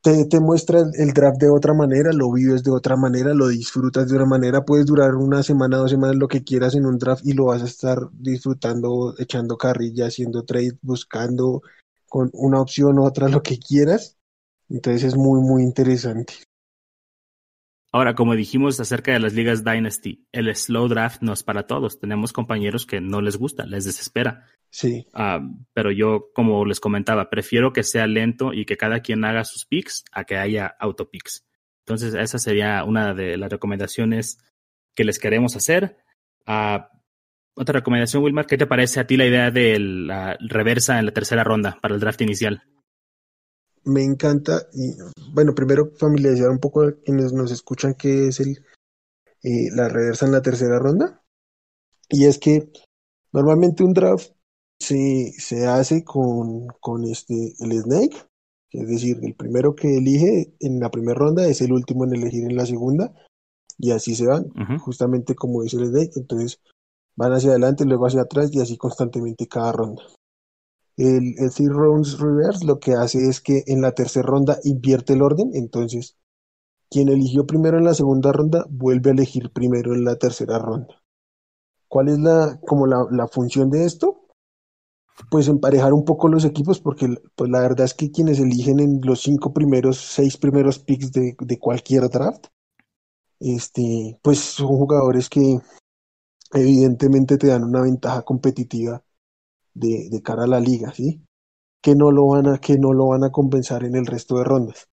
te, 0.03 0.25
te 0.25 0.41
muestra 0.41 0.81
el, 0.93 1.13
draft 1.13 1.39
de 1.39 1.49
otra 1.49 1.73
manera, 1.73 2.11
lo 2.11 2.29
vives 2.29 2.61
de 2.61 2.71
otra 2.71 2.97
manera, 2.97 3.33
lo 3.33 3.47
disfrutas 3.47 4.09
de 4.09 4.15
otra 4.15 4.27
manera. 4.27 4.65
Puedes 4.65 4.85
durar 4.85 5.15
una 5.15 5.41
semana, 5.43 5.77
dos 5.77 5.91
semanas, 5.91 6.17
lo 6.17 6.27
que 6.27 6.43
quieras 6.43 6.75
en 6.75 6.85
un 6.85 6.97
draft 6.97 7.25
y 7.25 7.31
lo 7.31 7.45
vas 7.45 7.61
a 7.61 7.65
estar 7.65 8.09
disfrutando, 8.11 9.15
echando 9.17 9.57
carrilla, 9.57 10.07
haciendo 10.07 10.43
trade, 10.43 10.77
buscando 10.81 11.61
con 12.09 12.29
una 12.33 12.59
opción 12.59 12.99
otra, 12.99 13.29
lo 13.29 13.41
que 13.41 13.57
quieras. 13.57 14.17
Entonces 14.67 15.05
es 15.05 15.15
muy, 15.15 15.39
muy 15.39 15.63
interesante. 15.63 16.33
Ahora, 17.93 18.15
como 18.15 18.35
dijimos 18.35 18.79
acerca 18.79 19.13
de 19.13 19.19
las 19.19 19.35
ligas 19.35 19.63
Dynasty, 19.63 20.25
el 20.31 20.53
slow 20.55 20.87
draft 20.87 21.21
no 21.21 21.31
es 21.31 21.43
para 21.43 21.67
todos. 21.67 21.99
Tenemos 21.99 22.33
compañeros 22.33 22.87
que 22.87 22.99
no 22.99 23.21
les 23.21 23.37
gusta, 23.37 23.67
les 23.67 23.85
desespera. 23.85 24.47
Sí. 24.71 25.05
Uh, 25.13 25.63
pero 25.73 25.91
yo, 25.91 26.31
como 26.33 26.65
les 26.65 26.79
comentaba, 26.79 27.29
prefiero 27.29 27.71
que 27.71 27.83
sea 27.83 28.07
lento 28.07 28.51
y 28.51 28.65
que 28.65 28.77
cada 28.77 29.01
quien 29.01 29.23
haga 29.23 29.45
sus 29.45 29.65
picks 29.65 30.05
a 30.11 30.23
que 30.23 30.37
haya 30.37 30.75
autopicks. 30.79 31.45
Entonces, 31.85 32.15
esa 32.15 32.39
sería 32.39 32.83
una 32.83 33.13
de 33.13 33.37
las 33.37 33.51
recomendaciones 33.51 34.39
que 34.95 35.03
les 35.03 35.19
queremos 35.19 35.55
hacer. 35.55 35.97
Uh, 36.47 36.79
otra 37.53 37.73
recomendación, 37.73 38.23
Wilmar, 38.23 38.47
¿qué 38.47 38.57
te 38.57 38.65
parece 38.65 39.01
a 39.01 39.05
ti 39.05 39.17
la 39.17 39.27
idea 39.27 39.51
de 39.51 39.77
la 39.77 40.35
reversa 40.39 40.97
en 40.97 41.05
la 41.05 41.11
tercera 41.11 41.43
ronda 41.43 41.77
para 41.79 41.93
el 41.93 41.99
draft 41.99 42.21
inicial? 42.21 42.63
Me 43.85 44.03
encanta, 44.03 44.67
y 44.73 44.93
bueno, 45.33 45.53
primero 45.53 45.91
familiarizar 45.97 46.49
un 46.49 46.59
poco 46.59 46.83
a 46.83 46.93
quienes 46.93 47.33
nos 47.33 47.51
escuchan 47.51 47.95
qué 47.95 48.27
es 48.27 48.39
el, 48.39 48.63
eh, 49.43 49.69
la 49.75 49.89
reversa 49.89 50.25
en 50.25 50.31
la 50.31 50.41
tercera 50.41 50.79
ronda. 50.79 51.21
Y 52.09 52.25
es 52.25 52.37
que 52.37 52.71
normalmente 53.31 53.83
un 53.83 53.93
draft 53.93 54.31
se, 54.79 55.31
se 55.37 55.65
hace 55.65 56.03
con, 56.03 56.67
con 56.79 57.03
este, 57.05 57.53
el 57.59 57.71
Snake, 57.81 58.15
Es 58.73 58.87
decir, 58.87 59.19
el 59.21 59.35
primero 59.35 59.75
que 59.75 59.97
elige 59.97 60.55
en 60.59 60.79
la 60.79 60.89
primera 60.89 61.17
ronda 61.17 61.47
es 61.47 61.61
el 61.61 61.71
último 61.71 62.05
en 62.05 62.15
elegir 62.15 62.43
en 62.43 62.55
la 62.55 62.65
segunda, 62.65 63.13
y 63.77 63.91
así 63.91 64.15
se 64.15 64.25
van, 64.25 64.49
justamente 64.79 65.35
como 65.35 65.61
dice 65.61 65.77
el 65.77 65.91
deck. 65.91 66.11
Entonces 66.15 66.59
van 67.15 67.33
hacia 67.33 67.51
adelante, 67.51 67.85
luego 67.85 68.07
hacia 68.07 68.21
atrás, 68.21 68.49
y 68.51 68.59
así 68.59 68.75
constantemente 68.77 69.47
cada 69.47 69.71
ronda. 69.71 70.03
El, 70.97 71.35
el 71.37 71.51
Three 71.51 71.69
Rounds 71.69 72.19
Reverse 72.19 72.65
lo 72.65 72.79
que 72.79 72.93
hace 72.93 73.27
es 73.27 73.41
que 73.41 73.63
en 73.67 73.81
la 73.81 73.93
tercera 73.93 74.27
ronda 74.27 74.59
invierte 74.63 75.13
el 75.13 75.21
orden, 75.21 75.51
entonces 75.53 76.17
quien 76.89 77.09
eligió 77.09 77.47
primero 77.47 77.79
en 77.79 77.85
la 77.85 77.95
segunda 77.95 78.31
ronda 78.31 78.65
vuelve 78.69 79.09
a 79.09 79.13
elegir 79.13 79.51
primero 79.51 79.95
en 79.95 80.05
la 80.05 80.17
tercera 80.17 80.59
ronda. 80.59 81.01
¿Cuál 81.87 82.09
es 82.09 82.19
la, 82.19 82.59
como 82.67 82.85
la, 82.85 83.07
la 83.09 83.27
función 83.27 83.71
de 83.71 83.85
esto? 83.85 84.27
Pues 85.31 85.47
emparejar 85.47 85.93
un 85.93 86.05
poco 86.05 86.27
los 86.27 86.45
equipos, 86.45 86.79
porque 86.79 87.07
pues 87.35 87.49
la 87.49 87.61
verdad 87.61 87.85
es 87.85 87.95
que 87.95 88.11
quienes 88.11 88.39
eligen 88.39 88.79
en 88.79 88.99
los 89.03 89.21
cinco 89.21 89.53
primeros, 89.53 89.97
seis 89.97 90.37
primeros 90.37 90.77
picks 90.77 91.11
de, 91.11 91.35
de 91.39 91.59
cualquier 91.59 92.09
draft, 92.09 92.47
este, 93.39 94.19
pues 94.21 94.39
son 94.39 94.67
jugadores 94.67 95.29
que 95.29 95.59
evidentemente 96.53 97.37
te 97.37 97.47
dan 97.47 97.63
una 97.63 97.81
ventaja 97.81 98.21
competitiva 98.21 99.03
de, 99.73 100.09
de 100.09 100.21
cara 100.21 100.43
a 100.43 100.47
la 100.47 100.59
liga, 100.59 100.93
¿sí? 100.93 101.23
Que 101.81 101.95
no 101.95 102.11
lo 102.11 102.27
van 102.27 102.47
a, 102.47 102.57
que 102.59 102.77
no 102.77 102.93
lo 102.93 103.07
van 103.07 103.23
a 103.23 103.31
compensar 103.31 103.83
en 103.83 103.95
el 103.95 104.05
resto 104.05 104.37
de 104.37 104.43
rondas. 104.43 104.89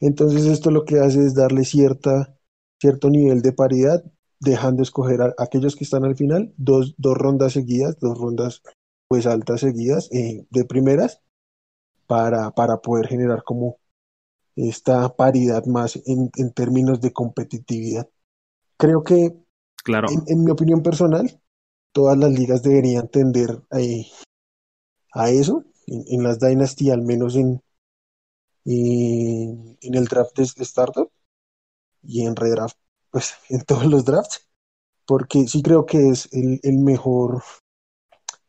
Entonces 0.00 0.46
esto 0.46 0.70
lo 0.70 0.84
que 0.84 1.00
hace 1.00 1.20
es 1.20 1.34
darle 1.34 1.64
cierta, 1.64 2.36
cierto 2.80 3.08
nivel 3.10 3.42
de 3.42 3.52
paridad, 3.52 4.04
dejando 4.40 4.82
escoger 4.82 5.22
a, 5.22 5.34
aquellos 5.38 5.76
que 5.76 5.84
están 5.84 6.04
al 6.04 6.16
final 6.16 6.52
dos, 6.56 6.94
dos 6.98 7.16
rondas 7.16 7.52
seguidas, 7.52 7.98
dos 8.00 8.18
rondas 8.18 8.62
pues 9.08 9.26
altas 9.26 9.60
seguidas 9.60 10.08
eh, 10.12 10.46
de 10.50 10.64
primeras 10.64 11.22
para, 12.06 12.50
para 12.52 12.78
poder 12.78 13.06
generar 13.06 13.42
como 13.44 13.78
esta 14.56 15.14
paridad 15.14 15.64
más 15.66 15.96
en, 16.06 16.30
en 16.36 16.52
términos 16.52 17.00
de 17.00 17.12
competitividad. 17.12 18.08
Creo 18.78 19.02
que, 19.02 19.34
claro. 19.84 20.08
en, 20.26 20.44
mi 20.44 20.50
opinión 20.50 20.82
personal, 20.82 21.40
todas 21.96 22.18
las 22.18 22.30
ligas 22.30 22.62
deberían 22.62 23.08
tender 23.08 23.62
a 23.70 25.30
eso, 25.30 25.64
en, 25.86 26.22
las 26.22 26.38
Dynasty, 26.38 26.90
al 26.90 27.00
menos 27.00 27.36
en, 27.36 27.62
en 28.66 29.94
el 29.94 30.04
draft 30.04 30.36
de 30.36 30.42
startup 30.42 31.10
y 32.02 32.26
en 32.26 32.36
redraft, 32.36 32.76
pues 33.10 33.32
en 33.48 33.64
todos 33.64 33.86
los 33.86 34.04
drafts, 34.04 34.46
porque 35.06 35.48
sí 35.48 35.62
creo 35.62 35.86
que 35.86 36.10
es 36.10 36.28
el, 36.32 36.78
mejor 36.80 37.42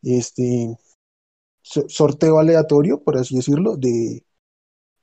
este 0.02 0.76
sorteo 1.62 2.38
aleatorio, 2.38 3.02
por 3.02 3.16
así 3.16 3.36
decirlo, 3.36 3.78
de, 3.78 4.26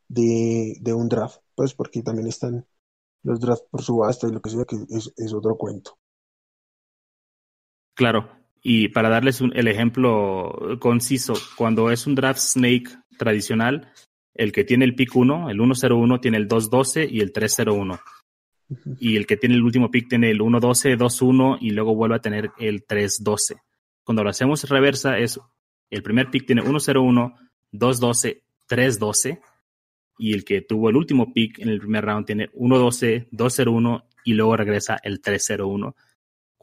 de, 0.07 0.93
un 0.93 1.09
draft, 1.09 1.41
pues 1.55 1.73
porque 1.73 2.03
también 2.03 2.27
están 2.27 2.67
los 3.23 3.39
drafts 3.39 3.65
por 3.71 3.81
subasta 3.81 4.27
y 4.27 4.33
lo 4.33 4.39
que 4.39 4.51
sea, 4.51 4.65
que 4.65 4.77
es 4.87 5.33
otro 5.33 5.57
cuento. 5.57 5.97
Claro, 7.95 8.29
y 8.61 8.89
para 8.89 9.09
darles 9.09 9.41
un, 9.41 9.51
el 9.55 9.67
ejemplo 9.67 10.77
conciso, 10.79 11.33
cuando 11.55 11.91
es 11.91 12.05
un 12.05 12.15
draft 12.15 12.39
snake 12.39 12.89
tradicional, 13.17 13.91
el 14.33 14.51
que 14.51 14.63
tiene 14.63 14.85
el 14.85 14.95
pick 14.95 15.15
1, 15.15 15.49
el 15.49 15.57
101, 15.57 16.19
tiene 16.19 16.37
el 16.37 16.47
212 16.47 17.07
y 17.09 17.21
el 17.21 17.31
301. 17.31 17.99
Y 18.99 19.15
el 19.15 19.25
que 19.25 19.37
tiene 19.37 19.55
el 19.55 19.63
último 19.63 19.89
pick 19.91 20.09
tiene 20.09 20.29
el 20.29 20.39
112, 20.39 20.95
21 20.95 21.57
y 21.61 21.71
luego 21.71 21.95
vuelve 21.95 22.15
a 22.15 22.21
tener 22.21 22.51
el 22.57 22.83
312. 22.85 23.55
Cuando 24.03 24.23
lo 24.23 24.29
hacemos 24.29 24.67
reversa 24.69 25.17
es 25.17 25.39
el 25.89 26.03
primer 26.03 26.29
pick 26.29 26.45
tiene 26.45 26.61
101, 26.63 27.35
212, 27.71 28.43
312 28.67 29.41
y 30.17 30.33
el 30.33 30.43
que 30.43 30.61
tuvo 30.61 30.89
el 30.89 30.95
último 30.95 31.33
pick 31.33 31.59
en 31.59 31.69
el 31.69 31.79
primer 31.79 32.05
round 32.05 32.25
tiene 32.25 32.47
112, 32.47 33.27
201 33.31 34.05
y 34.25 34.33
luego 34.33 34.57
regresa 34.57 34.97
el 35.03 35.21
301. 35.21 35.95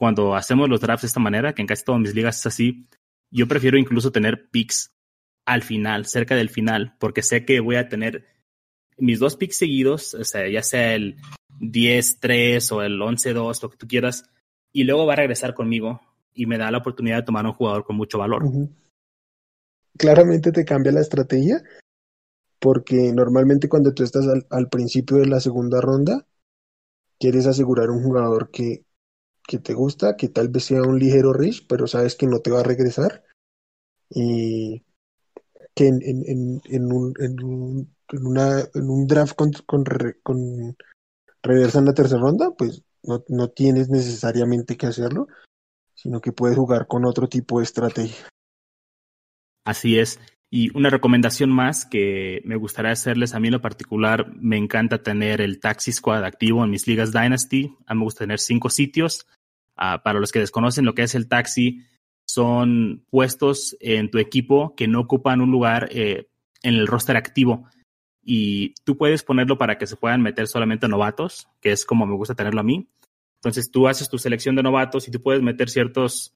Cuando 0.03 0.35
hacemos 0.35 0.69
los 0.69 0.81
drafts 0.81 1.03
de 1.03 1.07
esta 1.07 1.21
manera, 1.21 1.55
que 1.55 1.63
en 1.63 1.69
casi 1.69 1.85
todas 1.85 2.01
mis 2.01 2.13
ligas 2.13 2.41
es 2.41 2.47
así, 2.47 2.89
yo 3.31 3.47
prefiero 3.47 3.79
incluso 3.79 4.11
tener 4.11 4.51
picks 4.51 4.93
al 5.47 5.63
final, 5.63 6.07
cerca 6.07 6.35
del 6.35 6.49
final, 6.49 6.97
porque 6.99 7.23
sé 7.23 7.45
que 7.45 7.61
voy 7.61 7.77
a 7.77 7.89
tener 7.89 8.27
mis 8.99 9.21
dos 9.21 9.37
picks 9.37 9.59
seguidos, 9.59 10.15
o 10.15 10.25
sea, 10.25 10.49
ya 10.49 10.65
sea 10.65 10.97
el 10.97 11.19
10-3 11.61 12.73
o 12.73 12.83
el 12.83 13.01
11-2, 13.01 13.63
lo 13.63 13.71
que 13.71 13.77
tú 13.77 13.87
quieras, 13.87 14.29
y 14.73 14.83
luego 14.83 15.07
va 15.07 15.13
a 15.13 15.19
regresar 15.23 15.55
conmigo 15.55 16.01
y 16.35 16.47
me 16.47 16.59
da 16.59 16.73
la 16.73 16.79
oportunidad 16.79 17.19
de 17.19 17.23
tomar 17.23 17.47
un 17.47 17.53
jugador 17.53 17.85
con 17.85 17.95
mucho 17.95 18.19
valor. 18.19 18.43
Claramente 19.97 20.51
te 20.51 20.65
cambia 20.65 20.91
la 20.91 21.03
estrategia, 21.03 21.63
porque 22.59 23.13
normalmente 23.13 23.69
cuando 23.69 23.95
tú 23.95 24.03
estás 24.03 24.27
al, 24.27 24.49
al, 24.51 24.69
principio 24.69 25.19
de 25.19 25.27
la 25.27 25.39
segunda 25.39 25.81
ronda, 25.81 26.27
quieres 27.21 27.47
asegurar 27.47 27.89
un 27.91 28.03
jugador 28.03 28.51
que, 28.51 28.85
que 29.47 29.59
te 29.59 29.75
gusta, 29.75 30.17
que 30.17 30.29
tal 30.29 30.49
vez 30.49 30.65
sea 30.65 30.83
un 30.83 30.99
ligero 30.99 31.33
rich, 31.33 31.67
pero 31.69 31.87
sabes 31.87 32.15
que 32.15 32.27
no 32.27 32.41
te 32.41 32.51
va 32.51 32.61
a 32.61 32.65
regresar. 32.65 33.25
Y 34.11 34.85
que 35.75 35.89
en, 35.89 36.03
en, 36.03 36.61
en, 36.65 36.93
un, 36.93 37.15
en, 37.19 37.43
un, 37.43 37.95
un 38.75 39.07
draft 39.07 39.35
con, 39.35 39.53
con, 39.67 39.85
con 40.23 40.77
en 41.45 41.85
la 41.85 41.95
tercera 41.95 42.21
ronda, 42.21 42.51
pues 42.57 42.83
no, 43.03 43.25
no 43.29 43.49
tienes 43.49 43.89
necesariamente 43.89 44.77
que 44.77 44.87
hacerlo, 44.87 45.29
sino 45.95 46.21
que 46.21 46.33
puedes 46.33 46.57
jugar 46.57 46.87
con 46.87 47.05
otro 47.05 47.29
tipo 47.29 47.59
de 47.59 47.65
estrategia. 47.65 48.29
Así 49.65 49.99
es. 49.99 50.19
Y 50.55 50.71
una 50.77 50.91
recomendación 50.91 51.49
más 51.49 51.87
que 51.87 52.43
me 52.45 52.57
gustaría 52.57 52.91
hacerles 52.91 53.35
a 53.35 53.41
mí 53.41 53.49
en 53.49 53.55
lo 53.55 53.63
particular, 53.63 54.31
me 54.37 54.59
encanta 54.59 55.03
tener 55.03 55.41
el 55.41 55.61
Taxi 55.61 55.93
Squad 55.93 56.27
activo 56.27 56.63
en 56.63 56.69
mis 56.69 56.87
ligas 56.87 57.11
Dynasty. 57.11 57.75
A 57.87 57.95
mí 57.95 58.01
me 58.01 58.05
gusta 58.05 58.25
tener 58.25 58.39
cinco 58.39 58.69
sitios. 58.69 59.27
Uh, 59.79 60.03
para 60.05 60.21
los 60.21 60.31
que 60.31 60.41
desconocen 60.41 60.85
lo 60.85 60.95
que 60.95 61.05
es 61.05 61.15
el 61.15 61.27
taxi, 61.27 61.81
son 62.27 63.07
puestos 63.09 63.79
en 63.81 64.11
tu 64.11 64.19
equipo 64.19 64.75
que 64.77 64.89
no 64.89 65.01
ocupan 65.01 65.41
un 65.41 65.51
lugar 65.51 65.89
eh, 65.91 66.29
en 66.63 66.75
el 66.75 66.87
roster 66.87 67.17
activo. 67.17 67.67
Y 68.23 68.75
tú 68.85 68.99
puedes 68.99 69.23
ponerlo 69.23 69.57
para 69.57 69.79
que 69.79 69.87
se 69.87 69.97
puedan 69.97 70.21
meter 70.21 70.49
solamente 70.49 70.87
novatos, 70.87 71.49
que 71.63 71.73
es 71.73 71.87
como 71.87 72.05
me 72.05 72.15
gusta 72.15 72.35
tenerlo 72.35 72.61
a 72.61 72.65
mí. 72.65 72.91
Entonces 73.37 73.71
tú 73.71 73.89
haces 73.89 74.11
tu 74.11 74.19
selección 74.19 74.55
de 74.55 74.63
novatos 74.63 75.09
y 75.09 75.11
tú 75.11 75.23
puedes 75.23 75.41
meter 75.41 75.71
ciertos 75.71 76.35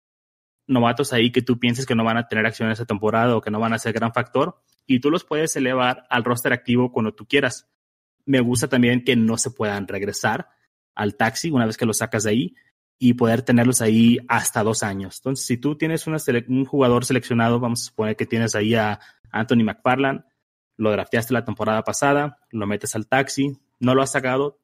novatos 0.67 1.13
ahí 1.13 1.31
que 1.31 1.43
tú 1.43 1.59
pienses 1.59 1.87
que 1.87 1.95
no 1.95 2.05
van 2.05 2.17
a 2.17 2.29
tener 2.29 2.47
acción 2.47 2.71
esa 2.71 2.85
temporada 2.85 3.37
o 3.37 3.41
que 3.41 3.51
no 3.51 3.61
van 3.61 3.73
a 3.73 3.79
ser 3.79 3.93
gran 3.93 4.13
factor 4.13 4.61
y 4.87 5.01
tú 5.01 5.11
los 5.11 5.25
puedes 5.25 5.55
elevar 5.57 6.07
al 6.11 6.25
roster 6.25 6.53
activo 6.53 6.93
cuando 6.93 7.15
tú 7.15 7.27
quieras. 7.27 7.69
Me 8.25 8.41
gusta 8.41 8.69
también 8.69 9.05
que 9.05 9.17
no 9.17 9.39
se 9.39 9.51
puedan 9.51 9.87
regresar 9.87 10.49
al 10.95 11.17
taxi 11.17 11.51
una 11.51 11.67
vez 11.67 11.77
que 11.77 11.87
los 11.87 11.99
sacas 11.99 12.25
de 12.25 12.31
ahí 12.31 12.55
y 12.99 13.15
poder 13.15 13.43
tenerlos 13.43 13.83
ahí 13.83 14.19
hasta 14.29 14.63
dos 14.63 14.83
años. 14.83 15.19
Entonces, 15.19 15.47
si 15.47 15.59
tú 15.59 15.77
tienes 15.77 16.07
un 16.07 16.65
jugador 16.65 17.05
seleccionado, 17.05 17.61
vamos 17.61 17.83
a 17.83 17.85
suponer 17.87 18.17
que 18.17 18.27
tienes 18.27 18.55
ahí 18.55 18.75
a 18.75 19.01
Anthony 19.31 19.65
McFarland, 19.65 20.25
lo 20.77 20.91
drafteaste 20.91 21.35
la 21.35 21.45
temporada 21.45 21.83
pasada, 21.83 22.39
lo 22.51 22.67
metes 22.67 22.95
al 22.95 23.07
taxi, 23.07 23.59
no 23.81 23.95
lo 23.95 24.03
has 24.03 24.13
sacado, 24.13 24.59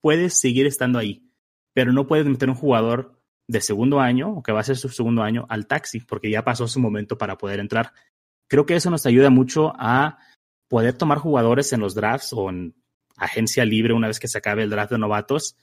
puedes 0.00 0.38
seguir 0.38 0.66
estando 0.66 0.98
ahí, 0.98 1.30
pero 1.72 1.92
no 1.92 2.06
puedes 2.06 2.26
meter 2.26 2.50
un 2.50 2.56
jugador 2.56 3.17
de 3.48 3.60
segundo 3.62 3.98
año 4.00 4.30
o 4.30 4.42
que 4.42 4.52
va 4.52 4.60
a 4.60 4.64
ser 4.64 4.76
su 4.76 4.90
segundo 4.90 5.22
año 5.22 5.46
al 5.48 5.66
taxi, 5.66 6.00
porque 6.00 6.30
ya 6.30 6.44
pasó 6.44 6.68
su 6.68 6.78
momento 6.78 7.18
para 7.18 7.38
poder 7.38 7.60
entrar. 7.60 7.92
Creo 8.46 8.66
que 8.66 8.76
eso 8.76 8.90
nos 8.90 9.06
ayuda 9.06 9.30
mucho 9.30 9.72
a 9.76 10.18
poder 10.68 10.92
tomar 10.92 11.18
jugadores 11.18 11.72
en 11.72 11.80
los 11.80 11.94
drafts 11.94 12.32
o 12.34 12.50
en 12.50 12.74
agencia 13.16 13.64
libre 13.64 13.94
una 13.94 14.06
vez 14.06 14.20
que 14.20 14.28
se 14.28 14.38
acabe 14.38 14.62
el 14.62 14.70
draft 14.70 14.92
de 14.92 14.98
novatos 14.98 15.56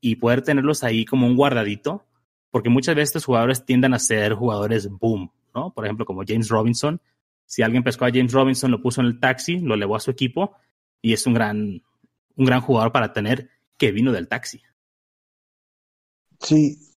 y 0.00 0.16
poder 0.16 0.42
tenerlos 0.42 0.84
ahí 0.84 1.04
como 1.04 1.26
un 1.26 1.36
guardadito, 1.36 2.06
porque 2.50 2.68
muchas 2.68 2.94
veces 2.94 3.10
estos 3.10 3.24
jugadores 3.24 3.64
tienden 3.64 3.94
a 3.94 3.98
ser 3.98 4.34
jugadores 4.34 4.88
boom, 4.88 5.32
¿no? 5.54 5.72
Por 5.72 5.84
ejemplo, 5.84 6.04
como 6.04 6.22
James 6.26 6.48
Robinson. 6.48 7.00
Si 7.46 7.62
alguien 7.62 7.82
pescó 7.82 8.04
a 8.04 8.10
James 8.10 8.32
Robinson, 8.32 8.70
lo 8.70 8.82
puso 8.82 9.00
en 9.00 9.06
el 9.06 9.20
taxi, 9.20 9.58
lo 9.58 9.74
elevó 9.74 9.96
a 9.96 10.00
su 10.00 10.10
equipo 10.10 10.56
y 11.00 11.12
es 11.12 11.26
un 11.26 11.34
gran, 11.34 11.82
un 12.36 12.44
gran 12.44 12.60
jugador 12.60 12.92
para 12.92 13.12
tener 13.12 13.50
que 13.78 13.90
vino 13.90 14.12
del 14.12 14.28
taxi. 14.28 14.62
Sí, 16.40 16.91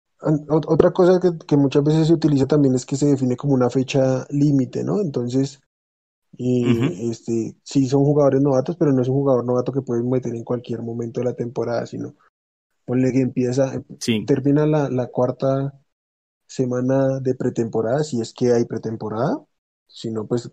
otra 0.48 0.92
cosa 0.92 1.20
que, 1.20 1.30
que, 1.46 1.56
muchas 1.56 1.84
veces 1.84 2.06
se 2.06 2.14
utiliza 2.14 2.46
también 2.46 2.74
es 2.74 2.86
que 2.86 2.96
se 2.96 3.06
define 3.06 3.36
como 3.36 3.54
una 3.54 3.70
fecha 3.70 4.26
límite, 4.30 4.84
¿no? 4.84 5.00
Entonces, 5.00 5.60
uh 6.38 6.42
-huh. 6.42 7.10
este, 7.10 7.56
sí 7.62 7.86
son 7.86 8.04
jugadores 8.04 8.40
novatos, 8.40 8.76
pero 8.76 8.92
no 8.92 9.02
es 9.02 9.08
un 9.08 9.14
jugador 9.16 9.44
novato 9.44 9.72
que 9.72 9.82
puedes 9.82 10.04
meter 10.04 10.34
en 10.34 10.44
cualquier 10.44 10.82
momento 10.82 11.20
de 11.20 11.26
la 11.26 11.34
temporada, 11.34 11.86
sino 11.86 12.14
ponle 12.84 13.12
que 13.12 13.20
empieza, 13.20 13.82
sí. 14.00 14.24
termina 14.26 14.66
la, 14.66 14.88
la, 14.90 15.06
cuarta 15.08 15.80
semana 16.46 17.20
de 17.20 17.34
pretemporada, 17.34 18.04
si 18.04 18.20
es 18.20 18.32
que 18.34 18.52
hay 18.52 18.64
pretemporada, 18.66 19.42
sino 19.86 20.26
pues 20.26 20.50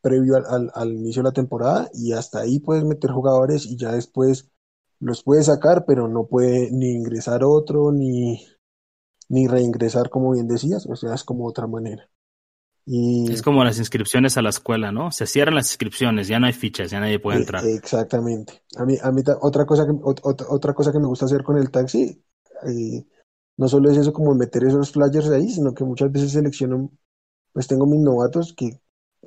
previo 0.00 0.36
al, 0.36 0.46
al, 0.46 0.72
al, 0.74 0.92
inicio 0.92 1.22
de 1.22 1.28
la 1.28 1.32
temporada 1.32 1.90
y 1.92 2.12
hasta 2.12 2.40
ahí 2.40 2.60
puedes 2.60 2.84
meter 2.84 3.10
jugadores 3.10 3.66
y 3.66 3.76
ya 3.76 3.92
después 3.92 4.50
los 5.00 5.22
puedes 5.22 5.46
sacar, 5.46 5.84
pero 5.86 6.08
no 6.08 6.26
puede 6.26 6.70
ni 6.70 6.92
ingresar 6.92 7.44
otro, 7.44 7.92
ni, 7.92 8.40
ni 9.28 9.46
reingresar 9.48 10.10
como 10.10 10.32
bien 10.32 10.48
decías, 10.48 10.86
o 10.86 10.96
sea, 10.96 11.14
es 11.14 11.24
como 11.24 11.46
otra 11.46 11.66
manera. 11.66 12.08
Y, 12.86 13.28
Es 13.28 13.42
como 13.42 13.62
las 13.62 13.78
inscripciones 13.78 14.36
a 14.38 14.42
la 14.42 14.48
escuela, 14.48 14.90
¿no? 14.90 15.10
Se 15.12 15.26
cierran 15.26 15.54
las 15.54 15.68
inscripciones, 15.70 16.28
ya 16.28 16.40
no 16.40 16.46
hay 16.46 16.52
fichas, 16.54 16.90
ya 16.90 16.98
nadie 16.98 17.18
puede 17.20 17.36
eh, 17.36 17.38
entrar. 17.38 17.76
exactamente. 17.76 18.62
A 18.76 18.84
mí, 18.84 18.96
a 19.02 19.10
mí 19.12 19.22
otra 19.40 19.66
cosa 19.66 19.84
que, 19.86 19.92
ot- 19.92 20.20
ot- 20.22 20.46
otra 20.48 20.74
cosa 20.74 20.92
que 20.92 20.98
me 21.00 21.06
gusta 21.06 21.26
hacer 21.26 21.42
con 21.42 21.56
el 21.58 21.70
taxi, 21.70 22.22
eh, 22.66 23.06
no 23.56 23.68
solo 23.68 23.90
es 23.90 23.98
eso 23.98 24.12
como 24.12 24.34
meter 24.34 24.64
esos 24.64 24.92
flyers 24.92 25.28
ahí, 25.30 25.48
sino 25.48 25.74
que 25.74 25.84
muchas 25.84 26.12
veces 26.12 26.32
selecciono, 26.32 26.90
pues 27.52 27.66
tengo 27.68 27.86
mis 27.86 28.00
novatos 28.00 28.54
que, 28.56 28.80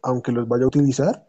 aunque 0.04 0.32
los 0.32 0.48
vaya 0.48 0.66
a 0.66 0.68
utilizar, 0.68 1.28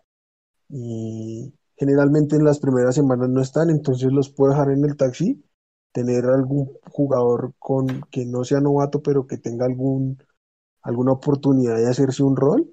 y 0.71 1.55
generalmente 1.77 2.37
en 2.37 2.45
las 2.45 2.61
primeras 2.61 2.95
semanas 2.97 3.29
no 3.31 3.43
están, 3.43 3.71
entonces 3.71 4.13
los 4.13 4.31
puedo 4.31 4.53
dejar 4.53 4.71
en 4.73 4.85
el 4.85 4.97
taxi, 4.97 5.45
tener 5.93 6.27
algún 6.27 6.73
jugador 6.91 7.55
con 7.59 8.03
que 8.11 8.25
no 8.27 8.45
sea 8.45 8.61
novato, 8.61 9.03
pero 9.03 9.27
que 9.27 9.39
tenga 9.39 9.67
algún, 9.67 10.23
alguna 10.83 11.13
oportunidad 11.13 11.77
de 11.77 11.89
hacerse 11.89 12.23
un 12.23 12.37
rol, 12.37 12.71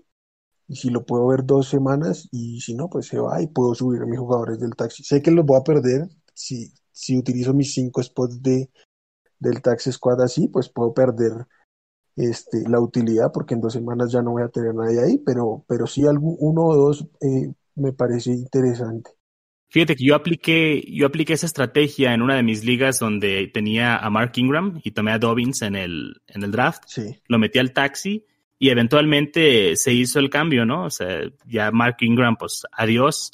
y 0.67 0.75
si 0.75 0.89
lo 0.89 1.05
puedo 1.05 1.27
ver 1.27 1.45
dos 1.45 1.69
semanas, 1.69 2.27
y 2.31 2.59
si 2.61 2.75
no, 2.75 2.89
pues 2.89 3.07
se 3.07 3.19
va 3.19 3.41
y 3.41 3.47
puedo 3.47 3.73
subir 3.73 4.01
a 4.01 4.05
mis 4.05 4.19
jugadores 4.19 4.59
del 4.59 4.75
taxi. 4.75 5.03
Sé 5.03 5.21
que 5.21 5.31
los 5.31 5.45
voy 5.45 5.57
a 5.57 5.63
perder 5.63 6.09
si, 6.33 6.73
si 6.91 7.17
utilizo 7.17 7.53
mis 7.53 7.73
cinco 7.73 8.03
spots 8.03 8.41
de, 8.41 8.69
del 9.39 9.61
taxi 9.61 9.91
squad 9.91 10.21
así, 10.21 10.47
pues 10.49 10.69
puedo 10.69 10.93
perder 10.93 11.47
este, 12.17 12.67
la 12.67 12.79
utilidad 12.79 13.31
porque 13.31 13.53
en 13.53 13.61
dos 13.61 13.73
semanas 13.73 14.11
ya 14.11 14.21
no 14.21 14.31
voy 14.31 14.43
a 14.43 14.49
tener 14.49 14.75
nadie 14.75 15.01
ahí, 15.01 15.17
pero, 15.19 15.63
pero 15.67 15.87
sí 15.87 16.05
algún, 16.05 16.35
uno 16.39 16.65
o 16.65 16.75
dos 16.75 17.07
eh, 17.21 17.53
me 17.75 17.93
parece 17.93 18.31
interesante. 18.31 19.11
Fíjate 19.69 19.95
que 19.95 20.05
yo 20.05 20.15
apliqué, 20.15 20.83
yo 20.87 21.07
apliqué 21.07 21.33
esa 21.33 21.45
estrategia 21.45 22.13
en 22.13 22.21
una 22.21 22.35
de 22.35 22.43
mis 22.43 22.63
ligas 22.63 22.99
donde 22.99 23.47
tenía 23.47 23.97
a 23.97 24.09
Mark 24.09 24.31
Ingram 24.35 24.79
y 24.83 24.91
tomé 24.91 25.11
a 25.11 25.19
Dobbins 25.19 25.61
en 25.61 25.75
el, 25.75 26.21
en 26.27 26.43
el 26.43 26.51
draft. 26.51 26.83
Sí, 26.87 27.17
Lo 27.27 27.37
metí 27.37 27.59
al 27.59 27.73
taxi 27.73 28.25
y 28.59 28.69
eventualmente 28.69 29.75
se 29.75 29.93
hizo 29.93 30.19
el 30.19 30.29
cambio, 30.29 30.65
¿no? 30.65 30.85
O 30.85 30.89
sea, 30.89 31.21
ya 31.45 31.71
Mark 31.71 31.97
Ingram, 31.99 32.37
pues 32.37 32.63
adiós. 32.71 33.31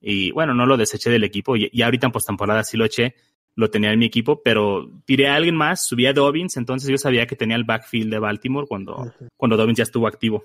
Y 0.00 0.32
bueno, 0.32 0.52
no 0.52 0.66
lo 0.66 0.76
deseché 0.76 1.10
del 1.10 1.24
equipo. 1.24 1.56
Y, 1.56 1.70
y 1.72 1.82
ahorita 1.82 2.06
en 2.06 2.12
postemporada 2.12 2.64
sí 2.64 2.76
lo 2.76 2.84
eché. 2.84 3.14
Lo 3.54 3.70
tenía 3.70 3.92
en 3.92 3.98
mi 3.98 4.06
equipo, 4.06 4.42
pero 4.42 4.88
tiré 5.04 5.28
a 5.28 5.34
alguien 5.34 5.56
más, 5.56 5.86
subí 5.86 6.06
a 6.06 6.12
Dobbins, 6.12 6.56
entonces 6.56 6.88
yo 6.88 6.96
sabía 6.96 7.26
que 7.26 7.34
tenía 7.34 7.56
el 7.56 7.64
backfield 7.64 8.08
de 8.08 8.20
Baltimore 8.20 8.68
cuando, 8.68 9.12
cuando 9.36 9.56
Dobbins 9.56 9.78
ya 9.78 9.82
estuvo 9.82 10.06
activo. 10.06 10.44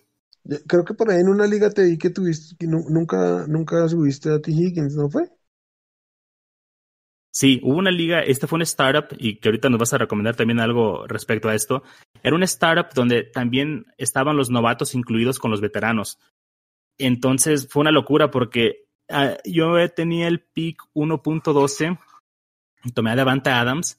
Creo 0.67 0.83
que 0.83 0.93
por 0.93 1.09
ahí 1.09 1.21
en 1.21 1.29
una 1.29 1.47
liga 1.47 1.69
te 1.69 1.83
vi 1.83 1.97
que 1.97 2.09
tuviste, 2.09 2.67
nunca, 2.67 3.45
nunca 3.47 3.87
subiste 3.87 4.29
a 4.29 4.41
T. 4.41 4.51
Higgins, 4.51 4.95
¿no 4.95 5.09
fue? 5.09 5.29
Sí, 7.35 7.59
hubo 7.63 7.77
una 7.77 7.89
liga, 7.89 8.19
esta 8.19 8.45
fue 8.45 8.57
una 8.57 8.63
startup 8.63 9.15
y 9.17 9.37
que 9.37 9.49
ahorita 9.49 9.69
nos 9.69 9.79
vas 9.79 9.93
a 9.93 9.97
recomendar 9.97 10.35
también 10.35 10.59
algo 10.59 11.07
respecto 11.07 11.49
a 11.49 11.55
esto. 11.55 11.81
Era 12.21 12.35
una 12.35 12.45
startup 12.45 12.93
donde 12.93 13.23
también 13.23 13.87
estaban 13.97 14.37
los 14.37 14.51
novatos 14.51 14.93
incluidos 14.93 15.39
con 15.39 15.49
los 15.49 15.59
veteranos. 15.59 16.19
Entonces 16.99 17.67
fue 17.67 17.81
una 17.81 17.91
locura 17.91 18.29
porque 18.29 18.85
ah, 19.09 19.37
yo 19.45 19.89
tenía 19.93 20.27
el 20.27 20.41
pick 20.41 20.83
1.12, 20.93 21.97
tomé 22.93 23.11
a 23.11 23.15
Davante 23.15 23.49
Adams 23.49 23.97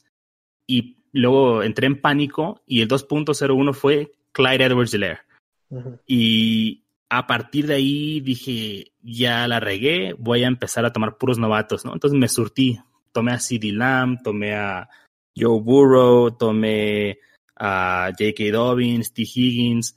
y 0.68 0.98
luego 1.10 1.64
entré 1.64 1.88
en 1.88 2.00
pánico 2.00 2.62
y 2.66 2.82
el 2.82 2.88
2.01 2.88 3.74
fue 3.74 4.12
Clyde 4.30 4.68
Y 6.06 6.84
a 7.08 7.26
partir 7.26 7.66
de 7.66 7.74
ahí 7.74 8.20
dije, 8.20 8.92
ya 9.02 9.46
la 9.46 9.60
regué, 9.60 10.14
voy 10.18 10.44
a 10.44 10.48
empezar 10.48 10.84
a 10.84 10.92
tomar 10.92 11.16
puros 11.16 11.38
novatos, 11.38 11.84
¿no? 11.84 11.92
Entonces 11.92 12.18
me 12.18 12.28
surtí. 12.28 12.78
Tomé 13.12 13.32
a 13.32 13.38
CD 13.38 13.70
Lamb, 13.72 14.22
tomé 14.22 14.54
a 14.54 14.88
Joe 15.36 15.60
Burrow, 15.60 16.32
tomé 16.32 17.18
a 17.56 18.10
J.K. 18.10 18.50
Dobbins, 18.50 19.12
T. 19.12 19.22
Higgins. 19.22 19.96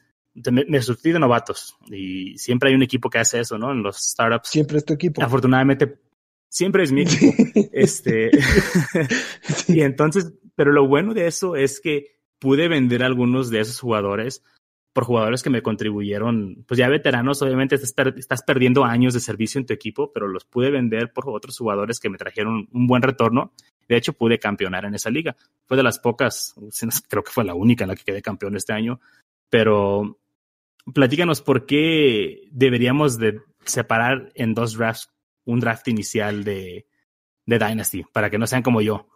Me, 0.52 0.66
me 0.66 0.82
surtí 0.82 1.12
de 1.12 1.20
novatos. 1.20 1.76
Y 1.88 2.38
siempre 2.38 2.70
hay 2.70 2.76
un 2.76 2.84
equipo 2.84 3.10
que 3.10 3.18
hace 3.18 3.40
eso, 3.40 3.58
¿no? 3.58 3.72
En 3.72 3.82
los 3.82 3.98
startups. 3.98 4.50
Siempre 4.50 4.78
es 4.78 4.86
tu 4.86 4.94
equipo. 4.94 5.24
Afortunadamente, 5.24 6.00
siempre 6.48 6.84
es 6.84 6.92
mi 6.92 7.02
equipo. 7.02 7.34
Este, 7.72 8.30
y 9.68 9.82
entonces, 9.82 10.34
pero 10.56 10.72
lo 10.72 10.88
bueno 10.88 11.16
de 11.16 11.26
eso 11.26 11.56
es 11.56 11.80
que 11.80 12.18
pude 12.40 12.68
vender 12.68 13.04
algunos 13.04 13.50
de 13.50 13.62
esos 13.62 13.80
jugadores 13.80 14.44
por 14.98 15.06
jugadores 15.06 15.44
que 15.44 15.52
me 15.52 15.62
contribuyeron, 15.62 16.66
pues 16.68 16.80
ya 16.80 16.90
veteranos, 16.90 17.44
obviamente 17.44 17.76
estás, 17.76 17.94
per- 17.94 18.16
estás 18.18 18.42
perdiendo 18.42 18.84
años 18.84 19.14
de 19.14 19.20
servicio 19.20 19.60
en 19.60 19.68
tu 19.68 19.72
equipo, 19.72 20.12
pero 20.12 20.28
los 20.28 20.44
pude 20.44 20.72
vender 20.72 21.14
por 21.14 21.30
otros 21.30 21.56
jugadores 21.56 22.00
que 22.00 22.10
me 22.10 22.18
trajeron 22.18 22.68
un 22.72 22.88
buen 22.88 23.04
retorno. 23.04 23.54
De 23.88 23.96
hecho, 23.96 24.14
pude 24.14 24.40
campeonar 24.40 24.86
en 24.86 24.96
esa 24.96 25.12
liga. 25.12 25.36
Fue 25.68 25.78
de 25.78 25.84
las 25.84 26.00
pocas, 26.00 26.56
creo 27.10 27.24
que 27.24 27.32
fue 27.32 27.44
la 27.44 27.54
única 27.54 27.84
en 27.84 27.90
la 27.90 27.96
que 27.96 28.06
quedé 28.06 28.24
campeón 28.24 28.56
este 28.56 28.74
año, 28.74 29.00
pero 29.52 30.18
platícanos 30.92 31.44
por 31.44 31.68
qué 31.68 32.48
deberíamos 32.50 33.20
de 33.20 33.40
separar 33.66 34.32
en 34.34 34.56
dos 34.56 34.76
drafts 34.80 35.12
un 35.46 35.60
draft 35.60 35.88
inicial 35.90 36.44
de, 36.44 36.88
de 37.46 37.60
Dynasty, 37.60 38.04
para 38.12 38.32
que 38.32 38.40
no 38.40 38.48
sean 38.48 38.64
como 38.64 38.82
yo. 38.82 39.08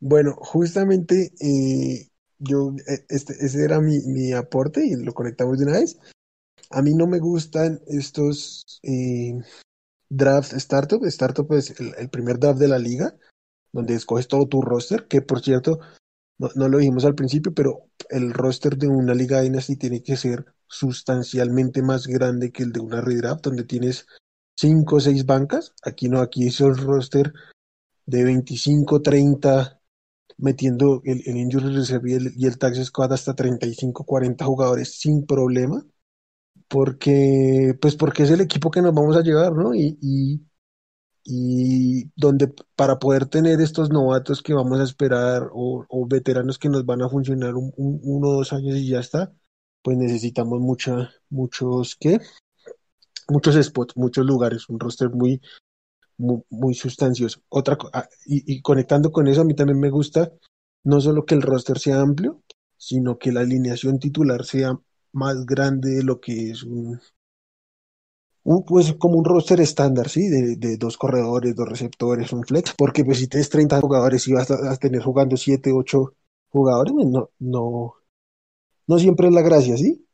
Bueno, 0.00 0.34
justamente 0.34 1.30
eh, 1.40 2.08
yo, 2.42 2.74
eh, 2.86 3.04
este, 3.08 3.34
ese 3.34 3.64
era 3.64 3.80
mi, 3.80 4.00
mi 4.06 4.32
aporte 4.32 4.84
y 4.84 4.94
lo 4.96 5.14
conectamos 5.14 5.58
de 5.58 5.64
una 5.64 5.78
vez. 5.78 5.98
A 6.70 6.82
mí 6.82 6.94
no 6.94 7.06
me 7.06 7.18
gustan 7.18 7.80
estos 7.86 8.64
eh, 8.82 9.34
drafts 10.08 10.52
startup. 10.54 11.04
Startup 11.06 11.50
es 11.54 11.78
el, 11.80 11.94
el 11.96 12.08
primer 12.10 12.38
draft 12.38 12.58
de 12.58 12.68
la 12.68 12.78
liga, 12.78 13.16
donde 13.72 13.94
escoges 13.94 14.28
todo 14.28 14.46
tu 14.46 14.62
roster, 14.62 15.06
que 15.06 15.22
por 15.22 15.40
cierto, 15.40 15.78
no, 16.38 16.48
no 16.54 16.68
lo 16.68 16.78
dijimos 16.78 17.04
al 17.04 17.14
principio, 17.14 17.52
pero 17.54 17.90
el 18.10 18.32
roster 18.32 18.76
de 18.76 18.88
una 18.88 19.14
liga 19.14 19.40
Dynasty 19.40 19.76
tiene 19.76 20.02
que 20.02 20.16
ser 20.16 20.44
sustancialmente 20.66 21.82
más 21.82 22.06
grande 22.06 22.50
que 22.50 22.62
el 22.62 22.72
de 22.72 22.80
una 22.80 23.00
redraft, 23.00 23.44
donde 23.44 23.64
tienes 23.64 24.06
cinco 24.56 24.96
o 24.96 25.00
seis 25.00 25.26
bancas. 25.26 25.74
Aquí 25.82 26.08
no, 26.08 26.20
aquí 26.20 26.46
es 26.46 26.60
el 26.60 26.76
roster 26.76 27.32
de 28.06 28.24
25, 28.24 29.02
30 29.02 29.81
metiendo 30.42 31.02
el, 31.06 31.22
el 31.26 31.38
injury 31.38 31.74
reserve 31.76 32.12
y 32.12 32.14
el, 32.16 32.34
y 32.36 32.46
el 32.46 32.58
tax 32.58 32.84
squad 32.86 33.14
hasta 33.14 33.34
35, 33.36 34.04
40 34.06 34.44
jugadores 34.46 35.00
sin 35.00 35.26
problema, 35.26 35.84
porque, 36.68 37.76
pues 37.80 37.96
porque 37.96 38.24
es 38.24 38.30
el 38.30 38.40
equipo 38.40 38.70
que 38.70 38.82
nos 38.82 38.94
vamos 38.94 39.16
a 39.16 39.22
llevar, 39.22 39.52
¿no? 39.54 39.74
Y, 39.74 39.98
y, 40.02 40.42
y 41.24 42.10
donde 42.16 42.52
para 42.76 42.98
poder 42.98 43.26
tener 43.26 43.60
estos 43.60 43.90
novatos 43.90 44.42
que 44.42 44.54
vamos 44.54 44.80
a 44.80 44.84
esperar 44.84 45.48
o, 45.52 45.86
o 45.88 46.06
veteranos 46.08 46.58
que 46.58 46.68
nos 46.70 46.84
van 46.86 47.02
a 47.02 47.08
funcionar 47.10 47.54
un, 47.56 47.72
un- 47.76 48.00
uno 48.04 48.28
o 48.30 48.34
dos 48.38 48.52
años 48.52 48.76
y 48.76 48.88
ya 48.90 49.00
está, 49.00 49.32
pues 49.82 49.96
necesitamos 49.98 50.60
mucha, 50.60 51.10
muchos, 51.30 51.96
¿qué? 52.00 52.20
Muchos 53.28 53.56
spots, 53.64 53.96
muchos 53.96 54.24
lugares, 54.26 54.68
un 54.68 54.78
roster 54.80 55.10
muy, 55.10 55.40
muy, 56.50 56.74
sustancioso. 56.74 57.40
Otra, 57.48 57.76
ah, 57.92 58.08
y, 58.26 58.54
y 58.54 58.62
conectando 58.62 59.12
con 59.12 59.26
eso, 59.28 59.40
a 59.42 59.44
mí 59.44 59.54
también 59.54 59.80
me 59.80 59.90
gusta 59.90 60.32
no 60.84 61.00
solo 61.00 61.24
que 61.26 61.34
el 61.34 61.42
roster 61.42 61.78
sea 61.78 62.00
amplio, 62.00 62.42
sino 62.76 63.18
que 63.18 63.32
la 63.32 63.40
alineación 63.40 63.98
titular 63.98 64.44
sea 64.44 64.78
más 65.12 65.46
grande 65.46 65.90
de 65.96 66.02
lo 66.04 66.20
que 66.20 66.50
es 66.50 66.62
un, 66.64 67.00
pues 68.66 68.94
como 68.94 69.18
un 69.18 69.24
roster 69.24 69.60
estándar, 69.60 70.08
¿sí? 70.08 70.28
De, 70.28 70.56
de 70.56 70.76
dos 70.76 70.96
corredores, 70.96 71.54
dos 71.54 71.68
receptores, 71.68 72.32
un 72.32 72.44
flex, 72.44 72.74
porque 72.76 73.04
pues 73.04 73.18
si 73.18 73.28
tienes 73.28 73.50
30 73.50 73.80
jugadores 73.80 74.26
y 74.28 74.32
vas 74.32 74.50
a, 74.50 74.72
a 74.72 74.76
tener 74.76 75.02
jugando 75.02 75.36
7, 75.36 75.72
8 75.72 76.14
jugadores, 76.50 76.92
pues, 76.94 77.06
no, 77.06 77.30
no, 77.38 77.94
no 78.86 78.98
siempre 78.98 79.28
es 79.28 79.34
la 79.34 79.42
gracia, 79.42 79.76
¿sí? 79.76 80.06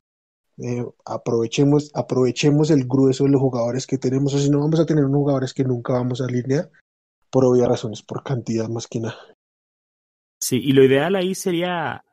Eh, 0.59 0.85
aprovechemos, 1.05 1.91
aprovechemos 1.95 2.71
el 2.71 2.87
grueso 2.87 3.25
de 3.25 3.31
los 3.31 3.41
jugadores 3.41 3.87
que 3.87 3.99
tenemos, 3.99 4.35
o 4.35 4.39
si 4.39 4.51
no 4.51 4.61
vamos 4.61 4.81
a 4.81 4.87
tener 4.87 5.05
unos 5.05 5.19
jugadores 5.19 5.55
que 5.55 5.65
nunca 5.65 5.93
vamos 5.93 6.21
a 6.21 6.25
alinear, 6.25 6.71
por 7.31 7.45
obvias 7.45 7.69
razones, 7.69 8.03
por 8.03 8.23
cantidad 8.23 8.69
más 8.69 8.87
que 8.87 9.01
nada. 9.01 9.19
Sí, 10.41 10.61
y 10.63 10.73
lo 10.73 10.85
ideal 10.85 11.17
ahí 11.17 11.35
sería 11.35 12.05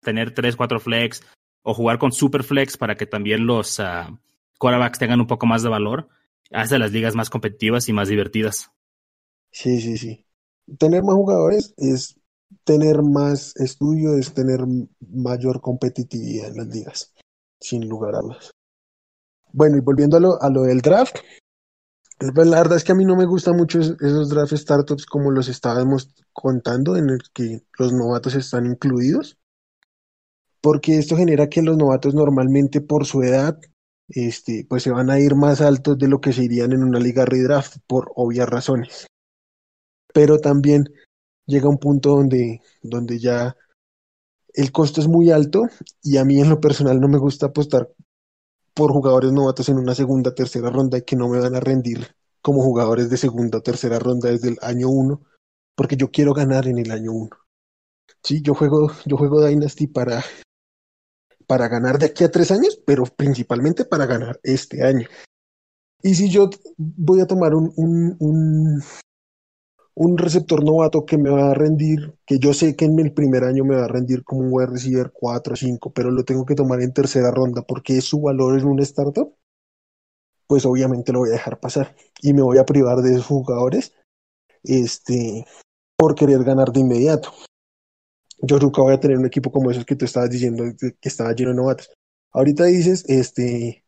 tener 0.00 0.34
tres, 0.34 0.56
cuatro 0.56 0.78
flex 0.78 1.22
o 1.62 1.74
jugar 1.74 1.98
con 1.98 2.12
super 2.12 2.44
flex 2.44 2.76
para 2.76 2.94
que 2.94 3.06
también 3.06 3.46
los 3.46 3.78
uh, 3.78 4.16
quarterbacks 4.58 4.98
tengan 4.98 5.20
un 5.20 5.26
poco 5.26 5.46
más 5.46 5.62
de 5.62 5.68
valor. 5.68 6.08
Hace 6.52 6.78
las 6.78 6.92
ligas 6.92 7.16
más 7.16 7.28
competitivas 7.28 7.88
y 7.88 7.92
más 7.92 8.08
divertidas. 8.08 8.70
Sí, 9.50 9.80
sí, 9.80 9.96
sí. 9.96 10.24
Tener 10.78 11.02
más 11.02 11.16
jugadores 11.16 11.74
es 11.76 12.20
tener 12.64 13.02
más 13.02 13.56
estudio, 13.56 14.16
es 14.16 14.32
tener 14.32 14.60
mayor 15.00 15.60
competitividad 15.60 16.50
en 16.50 16.56
las 16.56 16.66
ligas, 16.68 17.14
sin 17.66 17.88
lugar 17.88 18.14
a 18.14 18.20
dudas. 18.20 18.50
Bueno, 19.52 19.76
y 19.76 19.80
volviendo 19.80 20.16
a 20.16 20.20
lo, 20.20 20.42
a 20.42 20.50
lo 20.50 20.62
del 20.62 20.80
draft, 20.80 21.16
pues 22.18 22.46
la 22.46 22.58
verdad 22.58 22.76
es 22.76 22.84
que 22.84 22.92
a 22.92 22.94
mí 22.94 23.04
no 23.04 23.16
me 23.16 23.26
gustan 23.26 23.56
mucho 23.56 23.78
esos 23.80 24.28
draft 24.30 24.54
startups 24.54 25.06
como 25.06 25.30
los 25.30 25.48
estábamos 25.48 26.14
contando, 26.32 26.96
en 26.96 27.10
el 27.10 27.20
que 27.32 27.62
los 27.78 27.92
novatos 27.92 28.34
están 28.34 28.66
incluidos, 28.66 29.36
porque 30.60 30.98
esto 30.98 31.16
genera 31.16 31.48
que 31.48 31.62
los 31.62 31.76
novatos 31.76 32.14
normalmente 32.14 32.80
por 32.80 33.04
su 33.04 33.22
edad, 33.22 33.58
este, 34.08 34.66
pues 34.68 34.82
se 34.82 34.90
van 34.90 35.10
a 35.10 35.20
ir 35.20 35.34
más 35.34 35.60
altos 35.60 35.98
de 35.98 36.08
lo 36.08 36.20
que 36.20 36.32
se 36.32 36.44
irían 36.44 36.72
en 36.72 36.82
una 36.82 36.98
liga 36.98 37.24
redraft, 37.24 37.78
por 37.86 38.12
obvias 38.14 38.48
razones. 38.48 39.06
Pero 40.14 40.38
también 40.38 40.84
llega 41.46 41.68
un 41.68 41.78
punto 41.78 42.10
donde, 42.10 42.62
donde 42.82 43.18
ya 43.18 43.56
el 44.56 44.72
costo 44.72 45.00
es 45.00 45.06
muy 45.06 45.30
alto 45.30 45.68
y 46.02 46.16
a 46.16 46.24
mí 46.24 46.40
en 46.40 46.48
lo 46.48 46.60
personal 46.60 47.00
no 47.00 47.08
me 47.08 47.18
gusta 47.18 47.46
apostar 47.46 47.90
por 48.74 48.90
jugadores 48.90 49.32
novatos 49.32 49.68
en 49.68 49.78
una 49.78 49.94
segunda, 49.94 50.34
tercera 50.34 50.70
ronda 50.70 50.98
y 50.98 51.02
que 51.02 51.14
no 51.14 51.28
me 51.28 51.38
van 51.38 51.54
a 51.54 51.60
rendir 51.60 52.14
como 52.42 52.62
jugadores 52.62 53.10
de 53.10 53.16
segunda 53.16 53.58
o 53.58 53.62
tercera 53.62 53.98
ronda 53.98 54.30
desde 54.30 54.48
el 54.48 54.58
año 54.62 54.88
uno, 54.88 55.22
porque 55.74 55.96
yo 55.96 56.10
quiero 56.10 56.32
ganar 56.32 56.66
en 56.68 56.78
el 56.78 56.90
año 56.90 57.12
uno. 57.12 57.36
Sí, 58.22 58.40
yo 58.42 58.54
juego, 58.54 58.90
yo 59.04 59.16
juego 59.16 59.44
Dynasty 59.44 59.86
para, 59.86 60.24
para 61.46 61.68
ganar 61.68 61.98
de 61.98 62.06
aquí 62.06 62.24
a 62.24 62.30
tres 62.30 62.50
años, 62.50 62.80
pero 62.86 63.04
principalmente 63.04 63.84
para 63.84 64.06
ganar 64.06 64.40
este 64.42 64.84
año. 64.84 65.08
Y 66.02 66.14
si 66.14 66.30
yo 66.30 66.50
voy 66.76 67.20
a 67.20 67.26
tomar 67.26 67.54
un, 67.54 68.82
un 69.96 70.18
receptor 70.18 70.62
novato 70.62 71.06
que 71.06 71.16
me 71.16 71.30
va 71.30 71.50
a 71.50 71.54
rendir, 71.54 72.14
que 72.26 72.38
yo 72.38 72.52
sé 72.52 72.76
que 72.76 72.84
en 72.84 72.98
el 72.98 73.12
primer 73.12 73.44
año 73.44 73.64
me 73.64 73.76
va 73.76 73.86
a 73.86 73.88
rendir 73.88 74.24
como 74.24 74.42
un 74.42 74.48
wide 74.52 74.66
receiver 74.66 75.10
4 75.10 75.54
o 75.54 75.56
5, 75.56 75.92
pero 75.92 76.10
lo 76.10 76.22
tengo 76.22 76.44
que 76.44 76.54
tomar 76.54 76.82
en 76.82 76.92
tercera 76.92 77.30
ronda 77.30 77.62
porque 77.62 78.02
su 78.02 78.20
valor 78.20 78.58
en 78.58 78.66
un 78.66 78.78
startup, 78.80 79.34
pues 80.46 80.66
obviamente 80.66 81.12
lo 81.12 81.20
voy 81.20 81.30
a 81.30 81.32
dejar 81.32 81.58
pasar 81.58 81.96
y 82.20 82.34
me 82.34 82.42
voy 82.42 82.58
a 82.58 82.66
privar 82.66 82.98
de 82.98 83.12
esos 83.12 83.24
jugadores 83.24 83.94
este, 84.64 85.46
por 85.96 86.14
querer 86.14 86.44
ganar 86.44 86.72
de 86.72 86.80
inmediato. 86.80 87.32
Yo 88.42 88.58
nunca 88.58 88.82
voy 88.82 88.92
a 88.92 89.00
tener 89.00 89.16
un 89.16 89.26
equipo 89.26 89.50
como 89.50 89.70
esos 89.70 89.86
que 89.86 89.96
tú 89.96 90.04
estabas 90.04 90.28
diciendo 90.28 90.64
que 90.78 91.08
estaba 91.08 91.32
lleno 91.32 91.50
de 91.50 91.56
novatos. 91.56 91.90
Ahorita 92.32 92.64
dices 92.64 93.02
este, 93.08 93.85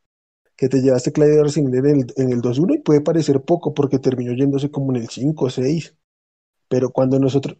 que 0.59 0.69
te 0.69 0.83
llevaste 0.83 1.13
Clyde 1.13 1.41
Arcinier 1.41 1.87
en 1.87 2.01
el, 2.01 2.07
en 2.17 2.33
el 2.33 2.43
2-1 2.43 2.75
y 2.75 2.79
puede 2.81 3.01
parecer 3.01 3.41
poco 3.43 3.73
porque 3.73 4.01
terminó 4.01 4.33
yéndose 4.35 4.73
como 4.73 4.91
en 4.91 5.03
el 5.03 5.09
5 5.09 5.45
o 5.45 5.51
6. 5.51 5.97
Pero 6.69 6.91
cuando 6.91 7.21
nosotros, 7.21 7.57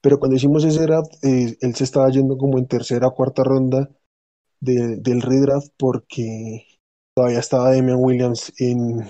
pero 0.00 0.18
cuando 0.18 0.36
hicimos 0.36 0.64
ese 0.64 0.80
draft, 0.80 1.12
eh, 1.22 1.58
él 1.60 1.74
se 1.74 1.84
estaba 1.84 2.08
yendo 2.08 2.38
como 2.38 2.58
en 2.58 2.66
tercera 2.66 3.08
o 3.08 3.14
cuarta 3.14 3.44
ronda 3.44 3.90
de, 4.60 4.96
del 4.96 5.20
redraft 5.20 5.68
porque 5.76 6.66
todavía 7.14 7.40
estaba 7.40 7.74
Damian 7.74 7.98
Williams 8.00 8.52
en 8.58 9.06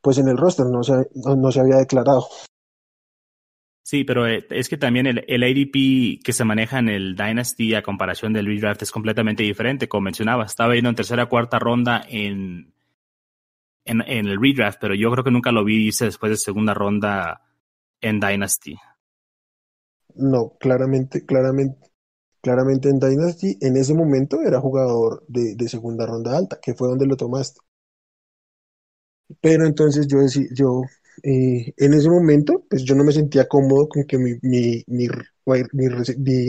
pues 0.00 0.18
en 0.18 0.28
el 0.28 0.38
roster, 0.38 0.66
no 0.66 0.82
se, 0.82 0.94
no, 1.14 1.52
se 1.52 1.60
había 1.60 1.76
declarado. 1.76 2.26
Sí, 3.82 4.04
pero 4.04 4.28
eh, 4.28 4.46
es 4.50 4.68
que 4.68 4.76
también 4.76 5.06
el, 5.06 5.24
el, 5.26 5.42
ADP 5.42 6.22
que 6.22 6.32
se 6.32 6.44
maneja 6.44 6.78
en 6.78 6.88
el 6.88 7.16
Dynasty 7.16 7.74
a 7.74 7.82
comparación 7.82 8.32
del 8.32 8.46
redraft 8.46 8.82
es 8.82 8.92
completamente 8.92 9.42
diferente. 9.42 9.88
Como 9.88 10.02
mencionaba, 10.02 10.44
estaba 10.44 10.74
yendo 10.74 10.90
en 10.90 10.96
tercera 10.96 11.24
o 11.24 11.28
cuarta 11.28 11.58
ronda 11.58 12.04
en, 12.08 12.72
el 13.84 14.40
redraft, 14.40 14.78
pero 14.80 14.94
yo 14.94 15.10
creo 15.10 15.24
que 15.24 15.32
nunca 15.32 15.50
lo 15.50 15.64
vi 15.64 15.86
irse 15.86 16.04
después 16.04 16.30
de 16.30 16.36
segunda 16.36 16.74
ronda 16.74 17.42
en 18.00 18.20
Dynasty. 18.20 18.76
No, 20.14 20.56
claramente, 20.60 21.24
claramente, 21.24 21.92
Claramente 22.42 22.88
en 22.88 22.98
Dynasty, 22.98 23.56
en 23.60 23.76
ese 23.76 23.94
momento 23.94 24.42
era 24.42 24.60
jugador 24.60 25.24
de, 25.28 25.56
segunda 25.68 26.06
ronda 26.06 26.36
alta, 26.36 26.58
que 26.60 26.74
fue 26.74 26.88
donde 26.88 27.06
lo 27.06 27.16
tomaste. 27.16 27.60
Pero 29.40 29.64
entonces 29.64 30.08
yo 30.08 30.18
decía, 30.18 30.46
yo 30.52 30.82
eh, 31.22 31.74
en 31.76 31.94
ese 31.94 32.08
momento, 32.08 32.64
pues 32.68 32.84
yo 32.84 32.94
no 32.94 33.04
me 33.04 33.12
sentía 33.12 33.48
cómodo 33.48 33.88
con 33.88 34.04
que 34.04 34.18
mi, 34.18 34.40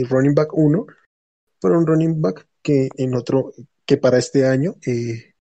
running 0.04 0.36
back 0.36 0.54
1 0.54 0.86
fuera 1.60 1.78
un 1.78 1.86
running 1.86 2.21
back 2.21 2.47
que 2.62 2.89
en 2.97 3.15
otro, 3.15 3.54
que 3.86 3.97
para 3.97 4.17
este 4.17 4.47
año 4.47 4.76
eh, 4.86 5.34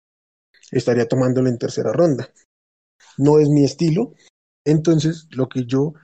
estaría 0.71 1.07
tomándolo 1.07 1.49
en 1.49 1.59
tercera 1.59 1.93
ronda. 1.93 2.33
No 3.19 3.39
es 3.39 3.49
mi 3.49 3.65
estilo. 3.65 4.15
Entonces, 4.65 5.29
lo 5.31 5.49
que 5.49 5.65
yo 5.67 5.95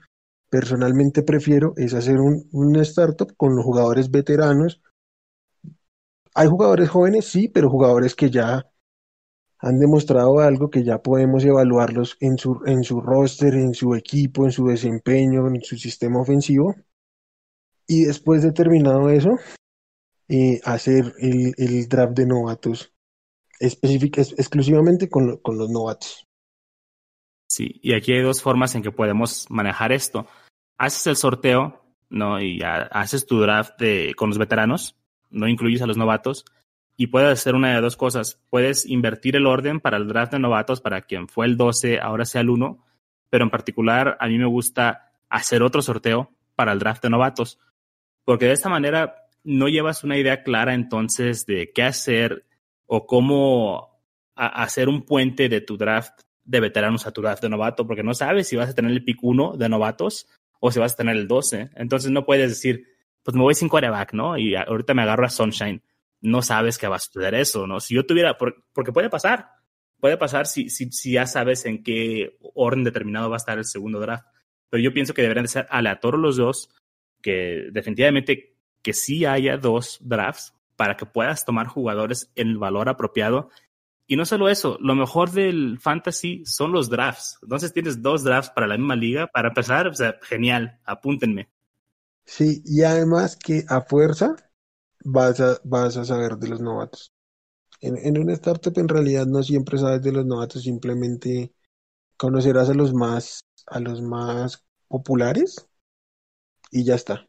personalmente 0.51 1.23
prefiero 1.23 1.75
es 1.77 1.95
hacer 1.95 2.19
un 2.21 2.77
startup 2.77 3.35
con 3.37 3.55
los 3.55 3.65
jugadores 3.65 4.11
veteranos. 4.11 4.81
Hay 6.35 6.49
jugadores 6.49 6.89
jóvenes, 6.89 7.27
sí, 7.27 7.49
pero 7.49 7.71
jugadores 7.71 8.15
que 8.15 8.31
ya 8.31 8.69
han 9.61 9.79
demostrado 9.79 10.39
algo 10.39 10.71
que 10.71 10.85
ya 10.85 11.03
podemos 11.03 11.45
evaluarlos 11.45 12.17
en 12.21 12.39
su, 12.39 12.61
en 12.67 12.85
su 12.85 13.01
roster, 13.01 13.55
en 13.55 13.75
su 13.75 13.95
equipo, 13.95 14.45
en 14.45 14.53
su 14.53 14.67
desempeño, 14.67 15.49
en 15.49 15.63
su 15.63 15.77
sistema 15.77 16.21
ofensivo. 16.21 16.77
Y 17.87 18.05
después 18.05 18.43
de 18.43 18.53
terminado 18.53 19.09
eso, 19.09 19.31
eh, 20.29 20.61
hacer 20.65 21.15
el, 21.19 21.55
el, 21.57 21.89
draft 21.89 22.13
de 22.13 22.27
novatos 22.27 22.93
específica, 23.59 24.21
exclusivamente 24.21 25.09
con, 25.09 25.39
con 25.39 25.59
los 25.59 25.71
novatos. 25.71 26.27
Sí, 27.49 27.81
y 27.83 27.95
aquí 27.95 28.13
hay 28.13 28.23
dos 28.23 28.43
formas 28.43 28.75
en 28.75 28.83
que 28.83 28.93
podemos 28.93 29.47
manejar 29.51 29.91
esto. 29.91 30.27
Haces 30.77 31.07
el 31.07 31.17
sorteo, 31.17 31.83
¿no? 32.11 32.41
Y 32.41 32.61
haces 32.63 33.27
tu 33.27 33.41
draft 33.41 33.81
de, 33.81 34.15
con 34.17 34.29
los 34.29 34.39
veteranos, 34.39 34.97
no 35.31 35.49
incluyes 35.49 35.83
a 35.83 35.87
los 35.87 35.97
novatos, 35.97 36.45
y 37.01 37.07
puedes 37.07 37.31
hacer 37.31 37.55
una 37.55 37.75
de 37.75 37.81
dos 37.81 37.97
cosas. 37.97 38.43
Puedes 38.51 38.85
invertir 38.85 39.37
el 39.37 39.47
orden 39.47 39.79
para 39.79 39.97
el 39.97 40.09
draft 40.09 40.33
de 40.33 40.41
novatos, 40.41 40.81
para 40.81 41.03
quien 41.03 41.29
fue 41.29 41.47
el 41.47 41.57
12, 41.57 42.01
ahora 42.01 42.25
sea 42.25 42.41
el 42.41 42.51
1, 42.51 42.85
pero 43.31 43.45
en 43.45 43.51
particular 43.51 44.17
a 44.19 44.27
mí 44.27 44.37
me 44.37 44.47
gusta 44.47 45.13
hacer 45.29 45.63
otro 45.63 45.81
sorteo 45.81 46.33
para 46.57 46.73
el 46.73 46.81
draft 46.81 47.05
de 47.05 47.11
novatos, 47.11 47.61
porque 48.25 48.47
de 48.47 48.53
esta 48.53 48.69
manera 48.69 49.15
no 49.45 49.69
llevas 49.69 50.03
una 50.03 50.19
idea 50.19 50.43
clara 50.43 50.75
entonces 50.75 51.47
de 51.47 51.71
qué 51.73 51.85
hacer 51.85 52.45
o 52.87 53.07
cómo 53.07 54.03
hacer 54.35 54.89
un 54.89 55.03
puente 55.03 55.49
de 55.49 55.61
tu 55.61 55.77
draft 55.77 56.23
de 56.45 56.59
veteranos 56.59 57.07
a 57.07 57.13
tu 57.13 57.23
draft 57.23 57.43
de 57.43 57.49
novato, 57.49 57.87
porque 57.87 58.03
no 58.03 58.13
sabes 58.13 58.49
si 58.49 58.57
vas 58.57 58.71
a 58.71 58.75
tener 58.75 58.91
el 58.91 59.05
pick 59.05 59.23
1 59.23 59.57
de 59.57 59.69
novatos 59.69 60.27
o 60.59 60.73
si 60.73 60.81
vas 60.81 60.95
a 60.95 60.97
tener 60.97 61.15
el 61.15 61.29
12. 61.29 61.71
Entonces 61.77 62.11
no 62.11 62.25
puedes 62.25 62.49
decir, 62.49 62.89
pues 63.23 63.37
me 63.37 63.43
voy 63.43 63.55
sin 63.55 63.69
quarterback, 63.69 64.15
¿no? 64.15 64.37
Y 64.37 64.57
ahorita 64.57 64.95
me 64.95 65.03
agarro 65.03 65.27
a 65.27 65.31
Sunshine. 65.31 65.81
No 66.21 66.43
sabes 66.43 66.79
que 66.79 66.89
va 66.89 66.97
a 66.97 67.01
suceder 67.01 67.35
eso, 67.35 67.67
¿no? 67.67 67.81
Si 67.81 67.95
yo 67.95 68.07
tuviera, 68.07 68.37
porque 68.39 68.93
puede 68.93 69.11
pasar, 69.11 69.51
puede 70.01 70.17
pasar 70.17 70.47
si, 70.47 70.69
ya 71.11 71.27
sabes 71.27 71.65
en 71.65 71.83
qué 71.83 72.39
orden 72.55 72.85
determinado 72.85 73.31
va 73.31 73.37
a 73.37 73.39
estar 73.39 73.59
el 73.59 73.65
segundo 73.65 74.01
draft. 74.01 74.27
Pero 74.71 74.83
yo 74.83 74.93
pienso 74.93 75.15
que 75.15 75.23
deberían 75.23 75.45
de 75.45 75.49
ser 75.49 75.67
aleatorios 75.71 76.21
los 76.21 76.37
dos, 76.37 76.71
que 77.23 77.69
definitivamente 77.73 78.57
que 78.83 78.93
sí 78.93 79.25
haya 79.25 79.57
dos 79.57 79.99
drafts 80.01 80.55
para 80.77 80.97
que 80.97 81.07
puedas 81.07 81.45
tomar 81.45 81.67
jugadores 81.67 82.31
en 82.37 82.49
el 82.49 82.59
valor 82.59 82.89
apropiado 82.89 83.51
y 84.11 84.17
no 84.17 84.25
solo 84.25 84.49
eso, 84.49 84.79
lo 84.81 84.95
mejor 84.95 85.33
del 85.33 85.79
fantasy 85.79 86.43
son 86.47 86.73
los 86.73 86.89
drafts. 86.89 87.39
Entonces 87.43 87.75
tienes 87.75 88.01
dos 88.01 88.25
drafts 88.25 88.51
para 88.51 88.67
la 88.67 88.79
misma 88.79 88.97
liga. 88.97 89.27
Para 89.27 89.49
empezar, 89.49 89.87
o 89.87 89.93
sea, 89.93 90.19
genial, 90.23 90.81
apúntenme. 90.87 91.51
Sí, 92.25 92.63
y 92.65 92.83
además 92.85 93.37
que 93.37 93.65
a 93.69 93.83
fuerza 93.83 94.35
vas 95.11 95.41
a, 95.41 95.59
vas 95.65 95.97
a 95.97 96.05
saber 96.05 96.37
de 96.37 96.49
los 96.49 96.61
novatos. 96.61 97.13
En, 97.81 97.97
en 97.97 98.19
una 98.19 98.35
startup 98.35 98.77
en 98.79 98.89
realidad 98.89 99.27
no 99.27 99.43
siempre 99.43 99.79
sabes 99.79 100.03
de 100.03 100.13
los 100.13 100.27
novatos, 100.27 100.63
simplemente 100.63 101.53
conocerás 102.17 102.69
a 102.69 102.75
los 102.75 102.93
más, 102.93 103.41
a 103.67 103.81
los 103.81 104.03
más 104.03 104.65
populares 104.89 105.67
y 106.71 106.85
ya 106.85 106.95
está. 106.95 107.27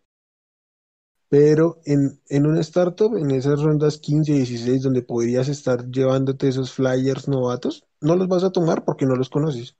Pero 1.29 1.79
en, 1.85 2.19
en 2.27 2.47
una 2.47 2.59
startup, 2.61 3.15
en 3.15 3.31
esas 3.31 3.61
rondas 3.61 3.99
15 3.99 4.31
y 4.31 4.37
16, 4.37 4.81
donde 4.81 5.03
podrías 5.03 5.47
estar 5.47 5.85
llevándote 5.89 6.47
esos 6.47 6.73
flyers 6.73 7.27
novatos, 7.27 7.85
no 8.01 8.15
los 8.15 8.27
vas 8.27 8.43
a 8.43 8.51
tomar 8.51 8.83
porque 8.83 9.05
no 9.05 9.15
los 9.15 9.29
conoces. 9.29 9.77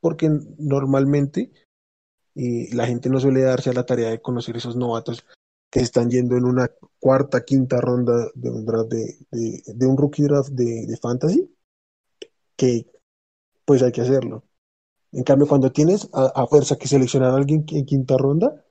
Porque 0.00 0.28
normalmente 0.58 1.50
eh, 2.34 2.68
la 2.72 2.86
gente 2.86 3.08
no 3.08 3.18
suele 3.18 3.42
darse 3.42 3.70
a 3.70 3.72
la 3.72 3.86
tarea 3.86 4.10
de 4.10 4.20
conocer 4.20 4.58
esos 4.58 4.76
novatos 4.76 5.24
que 5.70 5.80
están 5.80 6.10
yendo 6.10 6.36
en 6.36 6.44
una 6.44 6.70
cuarta, 6.98 7.44
quinta 7.44 7.80
ronda 7.80 8.28
de 8.34 8.50
un 8.50 8.64
draft 8.64 8.90
de, 8.90 9.62
de, 9.66 9.86
un 9.86 9.96
rookie 9.96 10.22
draft 10.22 10.50
de, 10.50 10.86
de 10.86 10.96
fantasy, 10.96 11.54
que 12.56 12.86
pues 13.64 13.82
hay 13.82 13.92
que 13.92 14.00
hacerlo. 14.00 14.44
En 15.12 15.24
cambio, 15.24 15.46
cuando 15.46 15.72
tienes 15.72 16.08
a, 16.12 16.26
a 16.34 16.46
fuerza 16.46 16.76
que 16.76 16.88
seleccionar 16.88 17.32
a 17.32 17.36
alguien 17.36 17.64
en 17.68 17.84
quinta 17.84 18.16
ronda, 18.16 18.64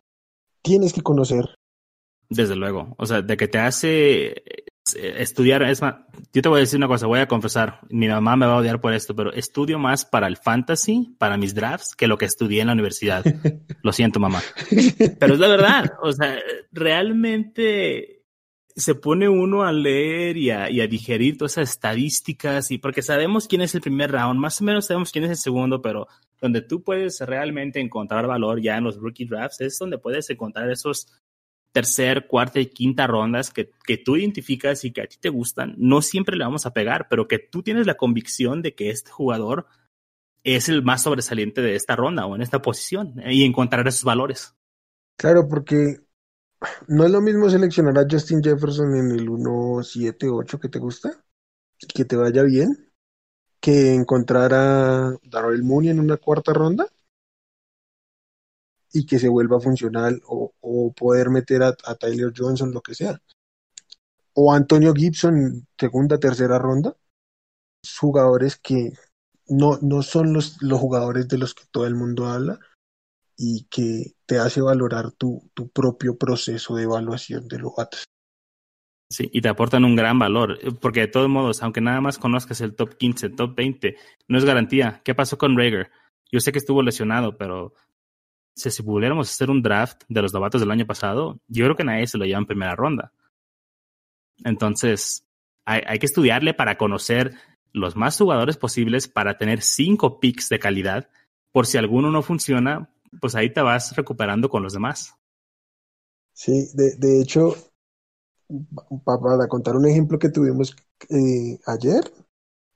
tienes 0.61 0.93
que 0.93 1.01
conocer 1.01 1.57
desde 2.29 2.55
luego. 2.55 2.95
O 2.97 3.05
sea, 3.05 3.21
de 3.21 3.37
que 3.37 3.47
te 3.47 3.59
hace 3.59 4.43
estudiar, 4.97 5.63
es 5.63 5.81
más, 5.81 5.95
yo 6.33 6.41
te 6.41 6.49
voy 6.49 6.57
a 6.57 6.61
decir 6.61 6.77
una 6.77 6.87
cosa, 6.87 7.07
voy 7.07 7.19
a 7.19 7.27
confesar, 7.27 7.81
mi 7.89 8.07
mamá 8.07 8.35
me 8.35 8.45
va 8.45 8.53
a 8.53 8.57
odiar 8.57 8.81
por 8.81 8.93
esto, 8.93 9.15
pero 9.15 9.31
estudio 9.33 9.79
más 9.79 10.05
para 10.05 10.27
el 10.27 10.37
fantasy, 10.37 11.15
para 11.17 11.37
mis 11.37 11.53
drafts, 11.53 11.95
que 11.95 12.07
lo 12.07 12.17
que 12.17 12.25
estudié 12.25 12.61
en 12.61 12.67
la 12.67 12.73
universidad. 12.73 13.23
Lo 13.83 13.93
siento, 13.93 14.19
mamá. 14.19 14.41
Pero 15.19 15.33
es 15.35 15.39
la 15.39 15.47
verdad, 15.47 15.93
o 16.01 16.11
sea, 16.11 16.37
realmente 16.71 18.17
se 18.75 18.93
pone 18.93 19.27
uno 19.27 19.63
a 19.63 19.71
leer 19.71 20.37
y 20.37 20.51
a, 20.51 20.69
y 20.69 20.81
a 20.81 20.87
digerir 20.87 21.37
todas 21.37 21.53
esas 21.53 21.71
estadísticas 21.71 22.69
y 22.69 22.77
porque 22.77 23.01
sabemos 23.01 23.47
quién 23.47 23.61
es 23.61 23.73
el 23.73 23.81
primer 23.81 24.11
round, 24.11 24.39
más 24.39 24.61
o 24.61 24.63
menos 24.63 24.85
sabemos 24.85 25.11
quién 25.11 25.23
es 25.23 25.31
el 25.31 25.37
segundo, 25.37 25.81
pero 25.81 26.07
donde 26.39 26.61
tú 26.61 26.83
puedes 26.83 27.19
realmente 27.21 27.79
encontrar 27.79 28.27
valor 28.27 28.61
ya 28.61 28.77
en 28.77 28.83
los 28.83 28.97
rookie 28.97 29.25
drafts 29.25 29.61
es 29.61 29.79
donde 29.79 29.97
puedes 29.97 30.29
encontrar 30.29 30.69
esos 30.69 31.07
tercer, 31.77 32.25
cuarta 32.25 32.59
y 32.59 32.65
quinta 32.65 33.05
rondas 33.05 33.51
que, 33.51 33.69
que 33.85 33.99
tú 33.99 34.17
identificas 34.17 34.83
y 34.83 34.91
que 34.91 35.01
a 35.01 35.05
ti 35.05 35.17
te 35.21 35.29
gustan, 35.29 35.75
no 35.77 36.01
siempre 36.01 36.35
le 36.35 36.43
vamos 36.43 36.65
a 36.65 36.73
pegar, 36.73 37.05
pero 37.07 37.27
que 37.27 37.37
tú 37.37 37.61
tienes 37.61 37.85
la 37.85 37.97
convicción 37.97 38.63
de 38.63 38.73
que 38.73 38.89
este 38.89 39.11
jugador 39.11 39.67
es 40.43 40.69
el 40.69 40.81
más 40.81 41.03
sobresaliente 41.03 41.61
de 41.61 41.75
esta 41.75 41.95
ronda 41.95 42.25
o 42.25 42.35
en 42.35 42.41
esta 42.41 42.63
posición 42.63 43.19
eh, 43.19 43.31
y 43.35 43.43
encontrar 43.43 43.87
esos 43.87 44.03
valores. 44.03 44.55
Claro, 45.17 45.47
porque 45.47 45.99
no 46.87 47.05
es 47.05 47.11
lo 47.11 47.21
mismo 47.21 47.47
seleccionar 47.47 47.95
a 47.99 48.07
Justin 48.09 48.41
Jefferson 48.43 48.95
en 48.95 49.11
el 49.11 49.29
1-7-8 49.29 50.59
que 50.59 50.69
te 50.69 50.79
gusta 50.79 51.23
que 51.93 52.05
te 52.05 52.15
vaya 52.15 52.41
bien 52.41 52.91
que 53.59 53.93
encontrar 53.93 54.51
a 54.55 55.15
Darrell 55.21 55.61
Mooney 55.61 55.91
en 55.91 55.99
una 55.99 56.17
cuarta 56.17 56.53
ronda 56.53 56.87
y 58.93 59.05
que 59.05 59.19
se 59.19 59.29
vuelva 59.29 59.59
funcional 59.59 60.21
o, 60.27 60.53
o 60.61 60.93
poder 60.93 61.29
meter 61.29 61.63
a, 61.63 61.73
Tyler 61.73 62.33
Johnson, 62.35 62.71
lo 62.71 62.81
que 62.81 62.95
sea. 62.95 63.21
O 64.33 64.53
Antonio 64.53 64.93
Gibson, 64.93 65.67
segunda, 65.77 66.19
tercera 66.19 66.59
ronda. 66.59 66.95
Jugadores 67.99 68.57
que 68.57 68.93
no, 69.47 69.79
no 69.81 70.01
son 70.03 70.33
los, 70.33 70.61
los 70.61 70.79
jugadores 70.79 71.27
de 71.27 71.37
los 71.37 71.53
que 71.53 71.63
todo 71.71 71.87
el 71.87 71.95
mundo 71.95 72.27
habla 72.27 72.59
y 73.37 73.65
que 73.69 74.15
te 74.25 74.39
hace 74.39 74.61
valorar 74.61 75.11
tu, 75.11 75.49
tu 75.53 75.69
propio 75.69 76.17
proceso 76.17 76.75
de 76.75 76.83
evaluación 76.83 77.47
de 77.47 77.59
los 77.59 77.75
gatos. 77.75 78.05
Sí, 79.09 79.29
y 79.31 79.41
te 79.41 79.47
aportan 79.47 79.85
un 79.85 79.95
gran 79.95 80.19
valor, 80.19 80.59
porque 80.81 81.01
de 81.01 81.07
todos 81.07 81.29
modos, 81.29 81.63
aunque 81.63 81.79
nada 81.79 82.01
más 82.01 82.17
conozcas 82.17 82.59
el 82.59 82.75
top 82.75 82.97
15, 82.97 83.29
top 83.29 83.55
20, 83.55 83.95
no 84.27 84.37
es 84.37 84.43
garantía. 84.43 85.01
¿Qué 85.05 85.15
pasó 85.15 85.37
con 85.37 85.57
Rager? 85.57 85.91
Yo 86.29 86.41
sé 86.41 86.51
que 86.51 86.59
estuvo 86.59 86.83
lesionado, 86.83 87.37
pero 87.37 87.73
si, 88.57 88.71
si 88.71 88.83
pudiéramos 88.83 89.29
hacer 89.29 89.49
un 89.49 89.61
draft 89.61 90.03
de 90.09 90.21
los 90.21 90.33
novatos 90.33 90.59
del 90.59 90.71
año 90.71 90.85
pasado, 90.85 91.39
yo 91.47 91.65
creo 91.65 91.75
que 91.75 91.83
nadie 91.83 92.07
se 92.07 92.17
lo 92.17 92.25
lleva 92.25 92.39
en 92.39 92.47
primera 92.47 92.75
ronda. 92.75 93.13
Entonces, 94.43 95.23
hay, 95.65 95.99
que 95.99 96.05
estudiarle 96.05 96.53
para 96.53 96.77
conocer 96.77 97.35
los 97.73 97.95
más 97.95 98.17
jugadores 98.17 98.57
posibles 98.57 99.07
para 99.07 99.37
tener 99.37 99.61
cinco 99.61 100.19
picks 100.19 100.49
de 100.49 100.59
calidad. 100.59 101.09
Por 101.51 101.65
si 101.65 101.77
alguno 101.77 102.09
no 102.11 102.21
funciona, 102.21 102.89
pues 103.19 103.35
ahí 103.35 103.51
te 103.51 103.61
vas 103.61 103.95
recuperando 103.95 104.49
con 104.49 104.63
los 104.63 104.73
demás. 104.73 105.13
Sí, 106.33 106.69
de, 106.73 106.95
de 106.95 107.21
hecho, 107.21 107.55
para 109.03 109.47
contar 109.47 109.75
un 109.75 109.87
ejemplo 109.87 110.17
que 110.17 110.29
tuvimos 110.29 110.75
eh, 111.09 111.59
ayer, 111.65 112.03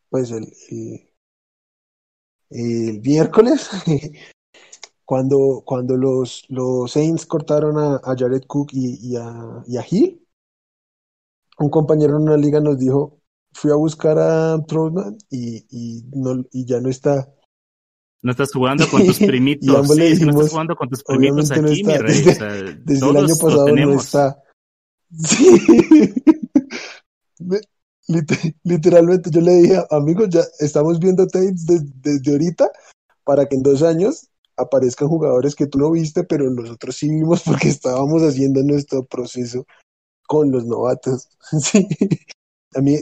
pues 0.10 0.32
el, 0.32 0.52
el, 0.70 1.10
el 2.50 3.02
miércoles, 3.02 3.70
cuando, 5.12 5.62
cuando 5.66 5.98
los, 5.98 6.46
los 6.48 6.90
Saints 6.90 7.26
cortaron 7.26 7.78
a, 7.78 7.96
a 7.96 8.16
Jared 8.18 8.44
Cook 8.48 8.70
y, 8.72 9.10
y, 9.10 9.18
a, 9.18 9.62
y, 9.68 9.76
a, 9.76 9.86
Hill, 9.86 10.26
un 11.60 11.70
compañero 11.70 12.16
en 12.16 12.24
una 12.24 12.38
liga 12.38 12.62
nos 12.62 12.80
dijo, 12.80 13.20
fui 13.52 13.72
a 13.72 13.76
buscar 13.76 14.18
a 14.18 14.64
Troutman 14.66 15.18
y, 15.30 15.66
y, 15.70 16.04
no, 16.14 16.46
y 16.54 16.64
ya 16.64 16.80
no 16.80 16.88
está. 16.88 17.30
No 18.22 18.32
estás 18.32 18.54
jugando 18.54 18.88
con 18.90 19.06
tus 19.06 19.20
primitos. 19.28 19.86
sí, 19.90 20.02
dijimos, 20.02 20.34
no 20.34 20.40
estás 20.40 20.52
jugando 20.54 20.76
con 20.78 20.88
tus 20.88 21.04
primitos 21.04 21.52
aquí, 21.52 21.62
no 21.62 21.68
está, 21.68 21.92
mi 21.92 21.98
rey. 21.98 22.22
Desde, 22.22 22.32
o 22.32 22.36
sea, 22.36 22.48
desde 22.86 23.10
el 23.10 23.18
año 23.18 23.36
pasado 23.36 23.68
no 23.68 23.94
está. 24.00 24.44
Sí. 28.08 28.48
Literalmente 28.64 29.30
yo 29.30 29.42
le 29.42 29.56
dije, 29.56 29.86
amigos, 29.90 30.30
ya 30.30 30.44
estamos 30.60 31.00
viendo 31.00 31.28
tapes 31.28 31.66
desde, 31.66 31.86
desde 31.96 32.32
ahorita 32.32 32.72
para 33.26 33.46
que 33.46 33.56
en 33.58 33.64
dos 33.64 33.84
años 33.84 34.31
aparezcan 34.62 35.08
jugadores 35.08 35.56
que 35.56 35.68
tú 35.68 35.80
no 35.80 35.92
viste, 35.92 36.24
pero 36.24 36.50
nosotros 36.50 36.96
sí 36.96 37.10
vimos 37.10 37.44
porque 37.46 37.70
estábamos 37.70 38.22
haciendo 38.24 38.62
nuestro 38.64 39.06
proceso 39.06 39.66
con 40.28 40.52
los 40.52 40.66
novatos. 40.66 41.30
Sí. 41.60 41.88
A 42.74 42.82
mí 42.82 42.96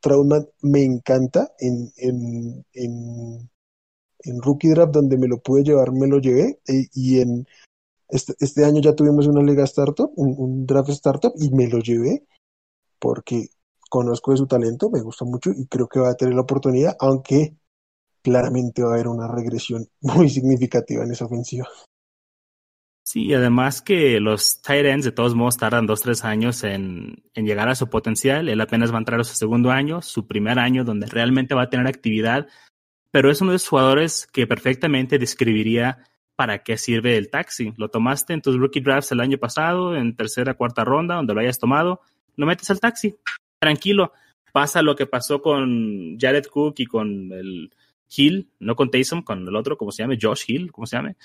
Trauma 0.00 0.42
me 0.62 0.82
encanta 0.82 1.52
en, 1.58 1.92
en, 1.96 2.64
en, 2.72 3.50
en, 4.20 4.42
Rookie 4.42 4.70
Draft, 4.70 4.92
donde 4.92 5.18
me 5.18 5.28
lo 5.28 5.38
pude 5.42 5.62
llevar, 5.62 5.92
me 5.92 6.06
lo 6.06 6.18
llevé, 6.18 6.58
y, 6.66 6.88
y 6.94 7.20
en 7.20 7.46
este, 8.08 8.34
este, 8.40 8.64
año 8.64 8.80
ya 8.80 8.94
tuvimos 8.94 9.26
una 9.26 9.42
liga 9.42 9.64
startup, 9.64 10.10
un, 10.16 10.34
un, 10.38 10.66
draft 10.66 10.88
startup, 10.90 11.34
y 11.36 11.50
me 11.50 11.68
lo 11.68 11.80
llevé 11.80 12.24
porque 12.98 13.48
conozco 13.90 14.30
de 14.30 14.38
su 14.38 14.46
talento, 14.46 14.88
me 14.88 15.02
gusta 15.02 15.24
mucho 15.24 15.50
y 15.50 15.66
creo 15.66 15.88
que 15.88 16.00
va 16.00 16.10
a 16.10 16.14
tener 16.14 16.34
la 16.34 16.42
oportunidad, 16.42 16.96
aunque 17.00 17.56
claramente 18.22 18.82
va 18.82 18.90
a 18.90 18.94
haber 18.94 19.08
una 19.08 19.28
regresión 19.28 19.86
muy 20.00 20.28
significativa 20.28 21.04
en 21.04 21.12
esa 21.12 21.26
ofensiva. 21.26 21.68
Sí, 23.02 23.24
y 23.24 23.34
además 23.34 23.82
que 23.82 24.20
los 24.20 24.62
tight 24.62 24.86
ends 24.86 25.04
de 25.04 25.12
todos 25.12 25.34
modos 25.34 25.56
tardan 25.56 25.86
dos, 25.86 26.02
tres 26.02 26.24
años 26.24 26.62
en, 26.62 27.24
en, 27.34 27.46
llegar 27.46 27.68
a 27.68 27.74
su 27.74 27.88
potencial. 27.88 28.48
Él 28.48 28.60
apenas 28.60 28.92
va 28.92 28.96
a 28.96 28.98
entrar 28.98 29.18
a 29.18 29.24
su 29.24 29.34
segundo 29.34 29.70
año, 29.72 30.00
su 30.00 30.28
primer 30.28 30.60
año 30.60 30.84
donde 30.84 31.06
realmente 31.06 31.54
va 31.54 31.62
a 31.62 31.70
tener 31.70 31.88
actividad, 31.88 32.46
pero 33.10 33.30
es 33.30 33.40
uno 33.40 33.50
de 33.50 33.56
los 33.56 33.68
jugadores 33.68 34.28
que 34.32 34.46
perfectamente 34.46 35.18
describiría 35.18 36.04
para 36.36 36.62
qué 36.62 36.78
sirve 36.78 37.16
el 37.16 37.30
taxi. 37.30 37.74
Lo 37.76 37.90
tomaste 37.90 38.32
en 38.32 38.42
tus 38.42 38.56
rookie 38.56 38.80
drafts 38.80 39.12
el 39.12 39.20
año 39.20 39.38
pasado, 39.38 39.96
en 39.96 40.14
tercera, 40.14 40.54
cuarta 40.54 40.84
ronda, 40.84 41.16
donde 41.16 41.34
lo 41.34 41.40
hayas 41.40 41.58
tomado, 41.58 42.00
lo 42.36 42.46
metes 42.46 42.70
al 42.70 42.80
taxi. 42.80 43.16
Tranquilo. 43.58 44.12
Pasa 44.52 44.82
lo 44.82 44.96
que 44.96 45.06
pasó 45.06 45.42
con 45.42 46.16
Jared 46.18 46.46
Cook 46.46 46.76
y 46.78 46.86
con 46.86 47.32
el 47.32 47.70
Hill, 48.14 48.50
no 48.58 48.76
con 48.76 48.90
Taysom, 48.90 49.22
con 49.22 49.46
el 49.46 49.56
otro, 49.56 49.76
¿cómo 49.76 49.92
se 49.92 50.02
llama? 50.02 50.16
Josh 50.20 50.44
Hill, 50.46 50.72
¿cómo 50.72 50.86
se 50.86 50.96
llama? 50.96 51.16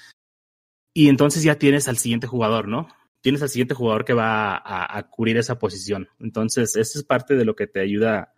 Y 0.93 1.09
entonces 1.09 1.43
ya 1.43 1.57
tienes 1.57 1.87
al 1.87 1.97
siguiente 1.97 2.27
jugador, 2.27 2.67
¿no? 2.67 2.87
Tienes 3.21 3.41
al 3.41 3.49
siguiente 3.49 3.73
jugador 3.73 4.05
que 4.05 4.13
va 4.13 4.55
a, 4.55 5.09
cubrir 5.09 5.37
esa 5.37 5.57
posición. 5.57 6.07
Entonces, 6.19 6.75
eso 6.75 6.99
es 6.99 7.03
parte 7.03 7.35
de 7.35 7.43
lo 7.43 7.55
que 7.55 7.67
te 7.67 7.81
ayuda 7.81 8.33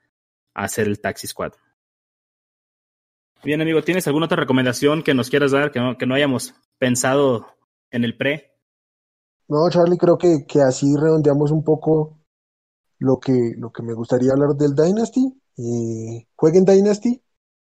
a 0.53 0.63
hacer 0.63 0.87
el 0.87 0.99
taxi 0.99 1.27
squad. 1.27 1.53
Bien, 3.43 3.61
amigo, 3.61 3.83
¿tienes 3.83 4.07
alguna 4.07 4.25
otra 4.25 4.37
recomendación 4.37 5.03
que 5.03 5.13
nos 5.13 5.29
quieras 5.29 5.51
dar 5.51 5.71
que 5.71 5.79
no, 5.79 5.97
que 5.97 6.07
no 6.07 6.15
hayamos 6.15 6.55
pensado 6.79 7.47
en 7.91 8.05
el 8.05 8.17
pre? 8.17 8.57
No, 9.47 9.69
Charlie, 9.69 9.97
creo 9.97 10.17
que, 10.17 10.45
que 10.47 10.61
así 10.61 10.95
redondeamos 10.95 11.51
un 11.51 11.63
poco 11.63 12.17
lo 12.99 13.19
que, 13.19 13.53
lo 13.57 13.71
que 13.71 13.83
me 13.83 13.93
gustaría 13.93 14.31
hablar 14.31 14.55
del 14.55 14.73
Dynasty. 14.73 15.33
Eh, 15.57 16.27
jueguen 16.35 16.65
Dynasty. 16.65 17.21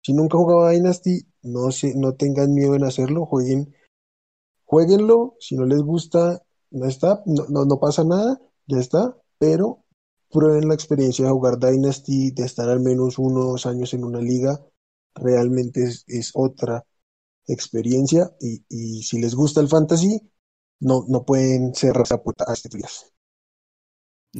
Si 0.05 0.13
nunca 0.13 0.37
jugado 0.37 0.69
Dynasty, 0.69 1.25
no, 1.41 1.71
se, 1.71 1.95
no 1.95 2.13
tengan 2.13 2.53
miedo 2.53 2.75
en 2.75 2.83
hacerlo. 2.83 3.25
Jueguen, 3.25 3.73
jueguenlo. 4.63 5.35
Si 5.39 5.55
no 5.55 5.65
les 5.65 5.81
gusta, 5.81 6.43
no 6.69 6.85
está, 6.85 7.23
no, 7.25 7.65
no, 7.65 7.79
pasa 7.79 8.03
nada, 8.03 8.39
ya 8.67 8.77
está. 8.77 9.17
Pero 9.39 9.83
prueben 10.29 10.67
la 10.67 10.75
experiencia 10.75 11.25
de 11.25 11.31
jugar 11.31 11.57
Dynasty, 11.57 12.29
de 12.29 12.45
estar 12.45 12.69
al 12.69 12.81
menos 12.81 13.17
unos 13.17 13.65
años 13.65 13.95
en 13.95 14.03
una 14.03 14.19
liga. 14.19 14.63
Realmente 15.15 15.81
es, 15.81 16.03
es 16.07 16.29
otra 16.35 16.85
experiencia 17.47 18.31
y, 18.39 18.63
y, 18.69 19.01
si 19.01 19.19
les 19.19 19.33
gusta 19.33 19.59
el 19.59 19.69
fantasy, 19.69 20.21
no, 20.81 21.05
no 21.07 21.25
pueden 21.25 21.73
cerrar 21.73 22.03
esa 22.03 22.21
puerta 22.21 22.45
a 22.47 22.53
este 22.53 22.69
días. 22.77 23.11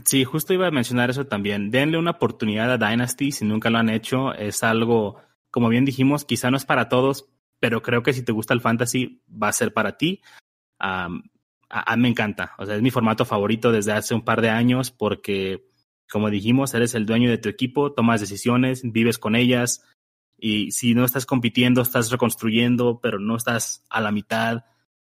Sí, 0.06 0.26
justo 0.26 0.54
iba 0.54 0.68
a 0.68 0.72
mencionar 0.72 1.10
eso 1.10 1.26
también. 1.26 1.72
Denle 1.72 1.98
una 1.98 2.12
oportunidad 2.12 2.72
a 2.72 2.78
Dynasty 2.78 3.32
si 3.32 3.46
nunca 3.46 3.72
lo 3.72 3.80
han 3.80 3.90
hecho. 3.90 4.32
Es 4.32 4.62
algo, 4.62 5.16
como 5.56 5.70
bien 5.70 5.86
dijimos, 5.86 6.26
quizá 6.26 6.52
no 6.52 6.58
es 6.58 6.66
para 6.66 6.90
todos, 6.90 7.30
pero 7.62 7.82
creo 7.82 8.04
que 8.04 8.12
si 8.12 8.24
te 8.24 8.34
gusta 8.34 8.54
el 8.54 8.60
fantasy 8.60 9.22
va 9.42 9.48
a 9.48 9.54
ser 9.54 9.72
para 9.72 9.96
ti. 9.96 10.22
A, 10.80 11.08
me 11.96 12.10
encanta. 12.10 12.56
O 12.58 12.66
sea, 12.66 12.76
es 12.76 12.82
mi 12.82 12.92
formato 12.92 13.24
favorito 13.24 13.72
desde 13.72 13.94
hace 13.94 14.14
un 14.14 14.26
par 14.26 14.42
de 14.42 14.50
años 14.50 14.92
porque, 14.92 15.66
como 16.12 16.30
dijimos, 16.30 16.74
eres 16.74 16.94
el 16.94 17.06
dueño 17.06 17.30
de 17.30 17.38
tu 17.38 17.48
equipo, 17.48 17.94
tomas 17.94 18.20
decisiones, 18.20 18.82
vives 18.84 19.18
con 19.18 19.34
ellas, 19.34 19.82
y 20.38 20.72
si 20.72 20.94
no 20.94 21.06
estás 21.06 21.26
compitiendo, 21.26 21.82
estás 21.82 22.12
reconstruyendo, 22.12 23.00
pero 23.00 23.18
no 23.18 23.38
estás 23.38 23.86
a 23.90 24.02
la 24.02 24.12
mitad. 24.12 24.66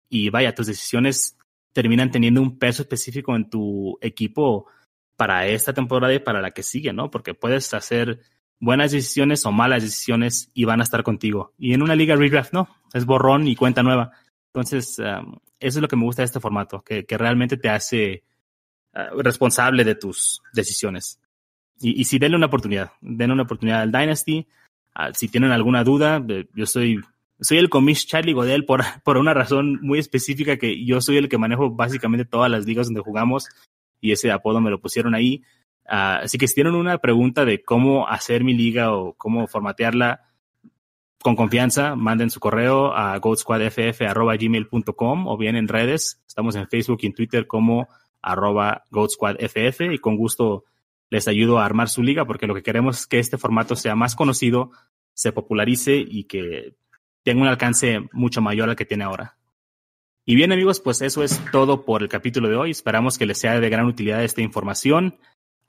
Y 0.10 0.32
vaya, 0.32 0.56
tus 0.56 0.66
decisiones 0.66 1.38
terminan 1.74 2.10
teniendo 2.10 2.42
un 2.42 2.58
peso 2.58 2.82
específico 2.82 3.36
en 3.36 3.52
tu 3.52 4.00
equipo 4.02 4.66
para 5.16 5.46
esta 5.46 5.74
temporada 5.74 6.12
y 6.12 6.18
para 6.18 6.42
la 6.42 6.50
que 6.50 6.64
sigue, 6.64 6.92
¿no? 6.92 7.12
Porque 7.12 7.36
puedes 7.36 7.72
hacer 7.76 8.22
buenas 8.60 8.92
decisiones 8.92 9.46
o 9.46 9.52
malas 9.52 9.84
decisiones 9.84 10.50
y 10.54 10.66
van 10.66 10.82
a 10.82 10.84
estar 10.84 11.04
contigo. 11.04 11.54
Y 11.58 11.74
en 11.74 11.82
una 11.82 11.96
liga 11.96 12.16
redraft, 12.16 12.54
no, 12.54 12.70
es 12.94 13.06
borrón 13.06 13.48
y 13.48 13.56
cuenta 13.56 13.84
nueva. 13.84 14.12
Entonces, 14.54 15.00
um, 15.00 15.38
eso 15.60 15.80
es 15.80 15.82
lo 15.82 15.88
que 15.88 15.96
me 15.96 16.04
gusta 16.04 16.22
de 16.22 16.28
este 16.28 16.40
formato, 16.40 16.82
que, 16.82 17.06
que 17.06 17.18
realmente 17.18 17.58
te 17.58 17.70
hace 17.70 18.24
uh, 18.94 19.22
responsable 19.22 19.84
de 19.84 19.96
tus 19.96 20.42
decisiones. 20.54 21.20
Y, 21.80 22.00
y 22.00 22.04
sí, 22.06 22.20
denle 22.20 22.38
una 22.38 22.48
oportunidad, 22.48 22.92
denle 23.02 23.34
una 23.34 23.44
oportunidad 23.44 23.82
al 23.82 23.92
Dynasty. 23.92 24.48
Uh, 24.96 25.14
si 25.14 25.30
tienen 25.30 25.52
alguna 25.52 25.84
duda, 25.84 26.24
yo 26.54 26.66
soy, 26.66 27.00
soy 27.40 27.58
el 27.58 27.70
comish 27.70 28.08
Charlie 28.08 28.34
Godel 28.34 28.66
por, 28.66 28.82
por 29.04 29.18
una 29.18 29.34
razón 29.34 29.80
muy 29.82 30.00
específica 30.00 30.58
que 30.58 30.86
yo 30.86 31.00
soy 31.02 31.18
el 31.18 31.30
que 31.30 31.38
manejo 31.38 31.70
básicamente 31.72 32.26
todas 32.26 32.52
las 32.52 32.66
ligas 32.66 32.88
donde 32.88 33.02
jugamos 33.02 33.48
y 34.02 34.12
ese 34.12 34.32
apodo 34.32 34.62
me 34.62 34.70
lo 34.70 34.80
pusieron 34.82 35.16
ahí. 35.16 35.44
Uh, 35.90 36.24
así 36.24 36.38
que 36.38 36.48
si 36.48 36.56
tienen 36.56 36.76
una 36.76 37.00
pregunta 37.00 37.46
de 37.46 37.64
cómo 37.64 38.08
hacer 38.08 38.44
mi 38.44 38.54
liga 38.54 38.94
o 38.94 39.14
cómo 39.14 39.48
formatearla, 39.48 40.30
con 41.22 41.36
confianza, 41.36 41.96
manden 41.96 42.30
su 42.30 42.40
correo 42.40 42.96
a 42.96 43.18
goatsquadff.gmail.com 43.18 45.28
o 45.28 45.38
bien 45.38 45.56
en 45.56 45.68
redes. 45.68 46.22
Estamos 46.28 46.56
en 46.56 46.68
Facebook 46.68 47.00
y 47.02 47.08
en 47.08 47.14
Twitter 47.14 47.48
como 47.48 47.90
arroba 48.22 48.84
goatsquadff 48.90 49.82
y 49.82 49.98
con 49.98 50.16
gusto 50.16 50.66
les 51.10 51.28
ayudo 51.28 51.60
a 51.60 51.66
armar 51.66 51.90
su 51.90 52.04
liga 52.04 52.26
porque 52.26 52.48
lo 52.48 52.56
que 52.56 52.64
queremos 52.64 53.00
es 53.00 53.08
que 53.08 53.20
este 53.20 53.38
formato 53.38 53.76
sea 53.76 53.96
más 53.96 54.16
conocido, 54.16 54.72
se 55.14 55.32
popularice 55.32 55.98
y 55.98 56.26
que 56.26 56.76
tenga 57.24 57.42
un 57.42 57.48
alcance 57.48 58.08
mucho 58.14 58.42
mayor 58.42 58.70
al 58.70 58.76
que 58.76 58.86
tiene 58.86 59.04
ahora. 59.04 59.38
Y 60.26 60.36
bien 60.36 60.52
amigos, 60.52 60.80
pues 60.80 61.02
eso 61.02 61.24
es 61.24 61.42
todo 61.52 61.86
por 61.86 62.04
el 62.04 62.10
capítulo 62.10 62.48
de 62.48 62.56
hoy. 62.56 62.72
Esperamos 62.72 63.18
que 63.18 63.26
les 63.26 63.40
sea 63.40 63.60
de 63.60 63.70
gran 63.70 63.88
utilidad 63.88 64.24
esta 64.24 64.42
información. 64.42 65.18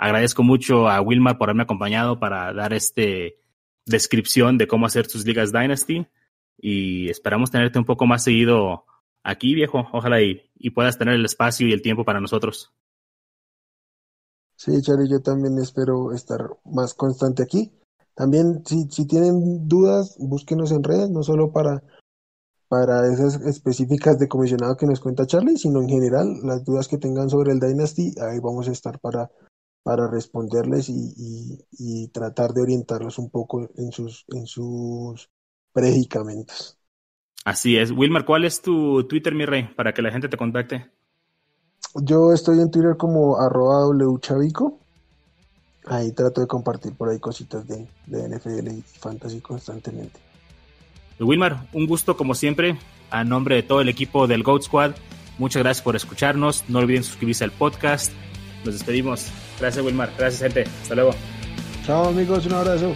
Agradezco 0.01 0.43
mucho 0.43 0.89
a 0.89 1.03
Wilmar 1.03 1.37
por 1.37 1.51
haberme 1.51 1.65
acompañado 1.65 2.19
para 2.19 2.55
dar 2.55 2.73
este 2.73 3.37
descripción 3.85 4.57
de 4.57 4.67
cómo 4.67 4.87
hacer 4.87 5.07
tus 5.07 5.27
ligas 5.27 5.53
Dynasty 5.53 6.07
y 6.57 7.11
esperamos 7.11 7.51
tenerte 7.51 7.79
un 7.79 7.85
poco 7.85 8.07
más 8.07 8.25
seguido 8.25 8.87
aquí, 9.23 9.55
viejo. 9.55 9.85
Ojalá 9.93 10.23
y, 10.23 10.71
puedas 10.71 10.97
tener 10.97 11.17
el 11.17 11.25
espacio 11.27 11.69
y 11.69 11.75
el 11.75 11.83
tiempo 11.83 12.07
para 12.07 12.19
nosotros. 12.19 12.73
Sí, 14.57 14.81
Charlie, 14.81 15.11
yo 15.11 15.21
también 15.21 15.59
espero 15.59 16.15
estar 16.15 16.49
más 16.65 16.95
constante 16.95 17.43
aquí. 17.43 17.71
También, 18.15 18.63
si, 18.65 18.85
si 18.91 19.07
tienen 19.07 19.69
dudas, 19.69 20.17
búsquenos 20.19 20.73
en 20.73 20.83
redes, 20.83 21.11
no 21.11 21.23
solo 21.23 21.53
para, 21.53 21.83
para 22.69 23.07
esas 23.13 23.39
específicas 23.43 24.19
de 24.19 24.29
comisionado 24.29 24.79
que 24.79 24.87
nos 24.87 25.01
cuenta 25.01 25.27
Charlie, 25.27 25.59
sino 25.59 25.83
en 25.83 25.91
general, 25.91 26.39
las 26.43 26.65
dudas 26.65 26.89
que 26.89 26.97
tengan 26.97 27.29
sobre 27.29 27.53
el 27.53 27.61
Dynasty, 27.61 28.15
ahí 28.19 28.39
vamos 28.39 28.67
a 28.67 28.73
estar 28.73 28.99
para, 28.99 29.31
para 29.83 30.09
responderles 30.09 30.89
y, 30.89 31.15
y, 31.17 31.65
y 31.79 32.09
tratar 32.09 32.53
de 32.53 32.63
orientarlos 32.63 33.19
un 33.19 33.31
poco 33.31 33.69
en 33.77 33.93
sus, 33.93 34.25
en 34.29 34.47
sus 34.47 35.31
predicamentos. 35.73 36.79
Así 37.45 37.77
es. 37.77 37.91
Wilmar, 37.91 38.25
¿cuál 38.25 38.45
es 38.45 38.61
tu 38.61 39.05
Twitter, 39.05 39.35
mi 39.35 39.47
rey, 39.47 39.69
para 39.75 39.95
que 39.95 40.03
la 40.03 40.11
gente 40.11 40.29
te 40.29 40.37
contacte? 40.37 40.91
Yo 41.95 42.33
estoy 42.33 42.61
en 42.61 42.71
Twitter 42.71 42.97
como 42.97 43.41
arroba 43.41 43.89
wchavico. 43.89 44.79
Ahí 45.87 46.13
trato 46.13 46.43
de 46.43 46.47
compartir 46.47 46.95
por 46.95 47.09
ahí 47.09 47.19
cositas 47.19 47.67
de, 47.67 47.89
de 48.07 48.29
NFL 48.29 48.69
y 48.69 48.83
fantasy 48.83 49.41
constantemente. 49.41 50.21
Wilmar, 51.19 51.67
un 51.73 51.87
gusto 51.87 52.17
como 52.17 52.35
siempre. 52.35 52.79
A 53.11 53.25
nombre 53.25 53.57
de 53.57 53.63
todo 53.63 53.81
el 53.81 53.89
equipo 53.89 54.27
del 54.29 54.45
Goat 54.45 54.63
Squad, 54.63 54.93
muchas 55.39 55.63
gracias 55.63 55.83
por 55.83 55.97
escucharnos. 55.97 56.65
No 56.69 56.79
olviden 56.79 57.03
suscribirse 57.03 57.43
al 57.43 57.51
podcast. 57.51 58.13
Nos 58.65 58.75
despedimos. 58.75 59.27
Gracias, 59.59 59.85
Wilmar. 59.85 60.11
Gracias, 60.19 60.43
gente. 60.43 60.71
Hasta 60.83 60.95
luego. 60.95 61.15
Chao, 61.87 62.09
amigos. 62.09 62.47
Un 62.47 62.55
abrazo. 62.55 62.95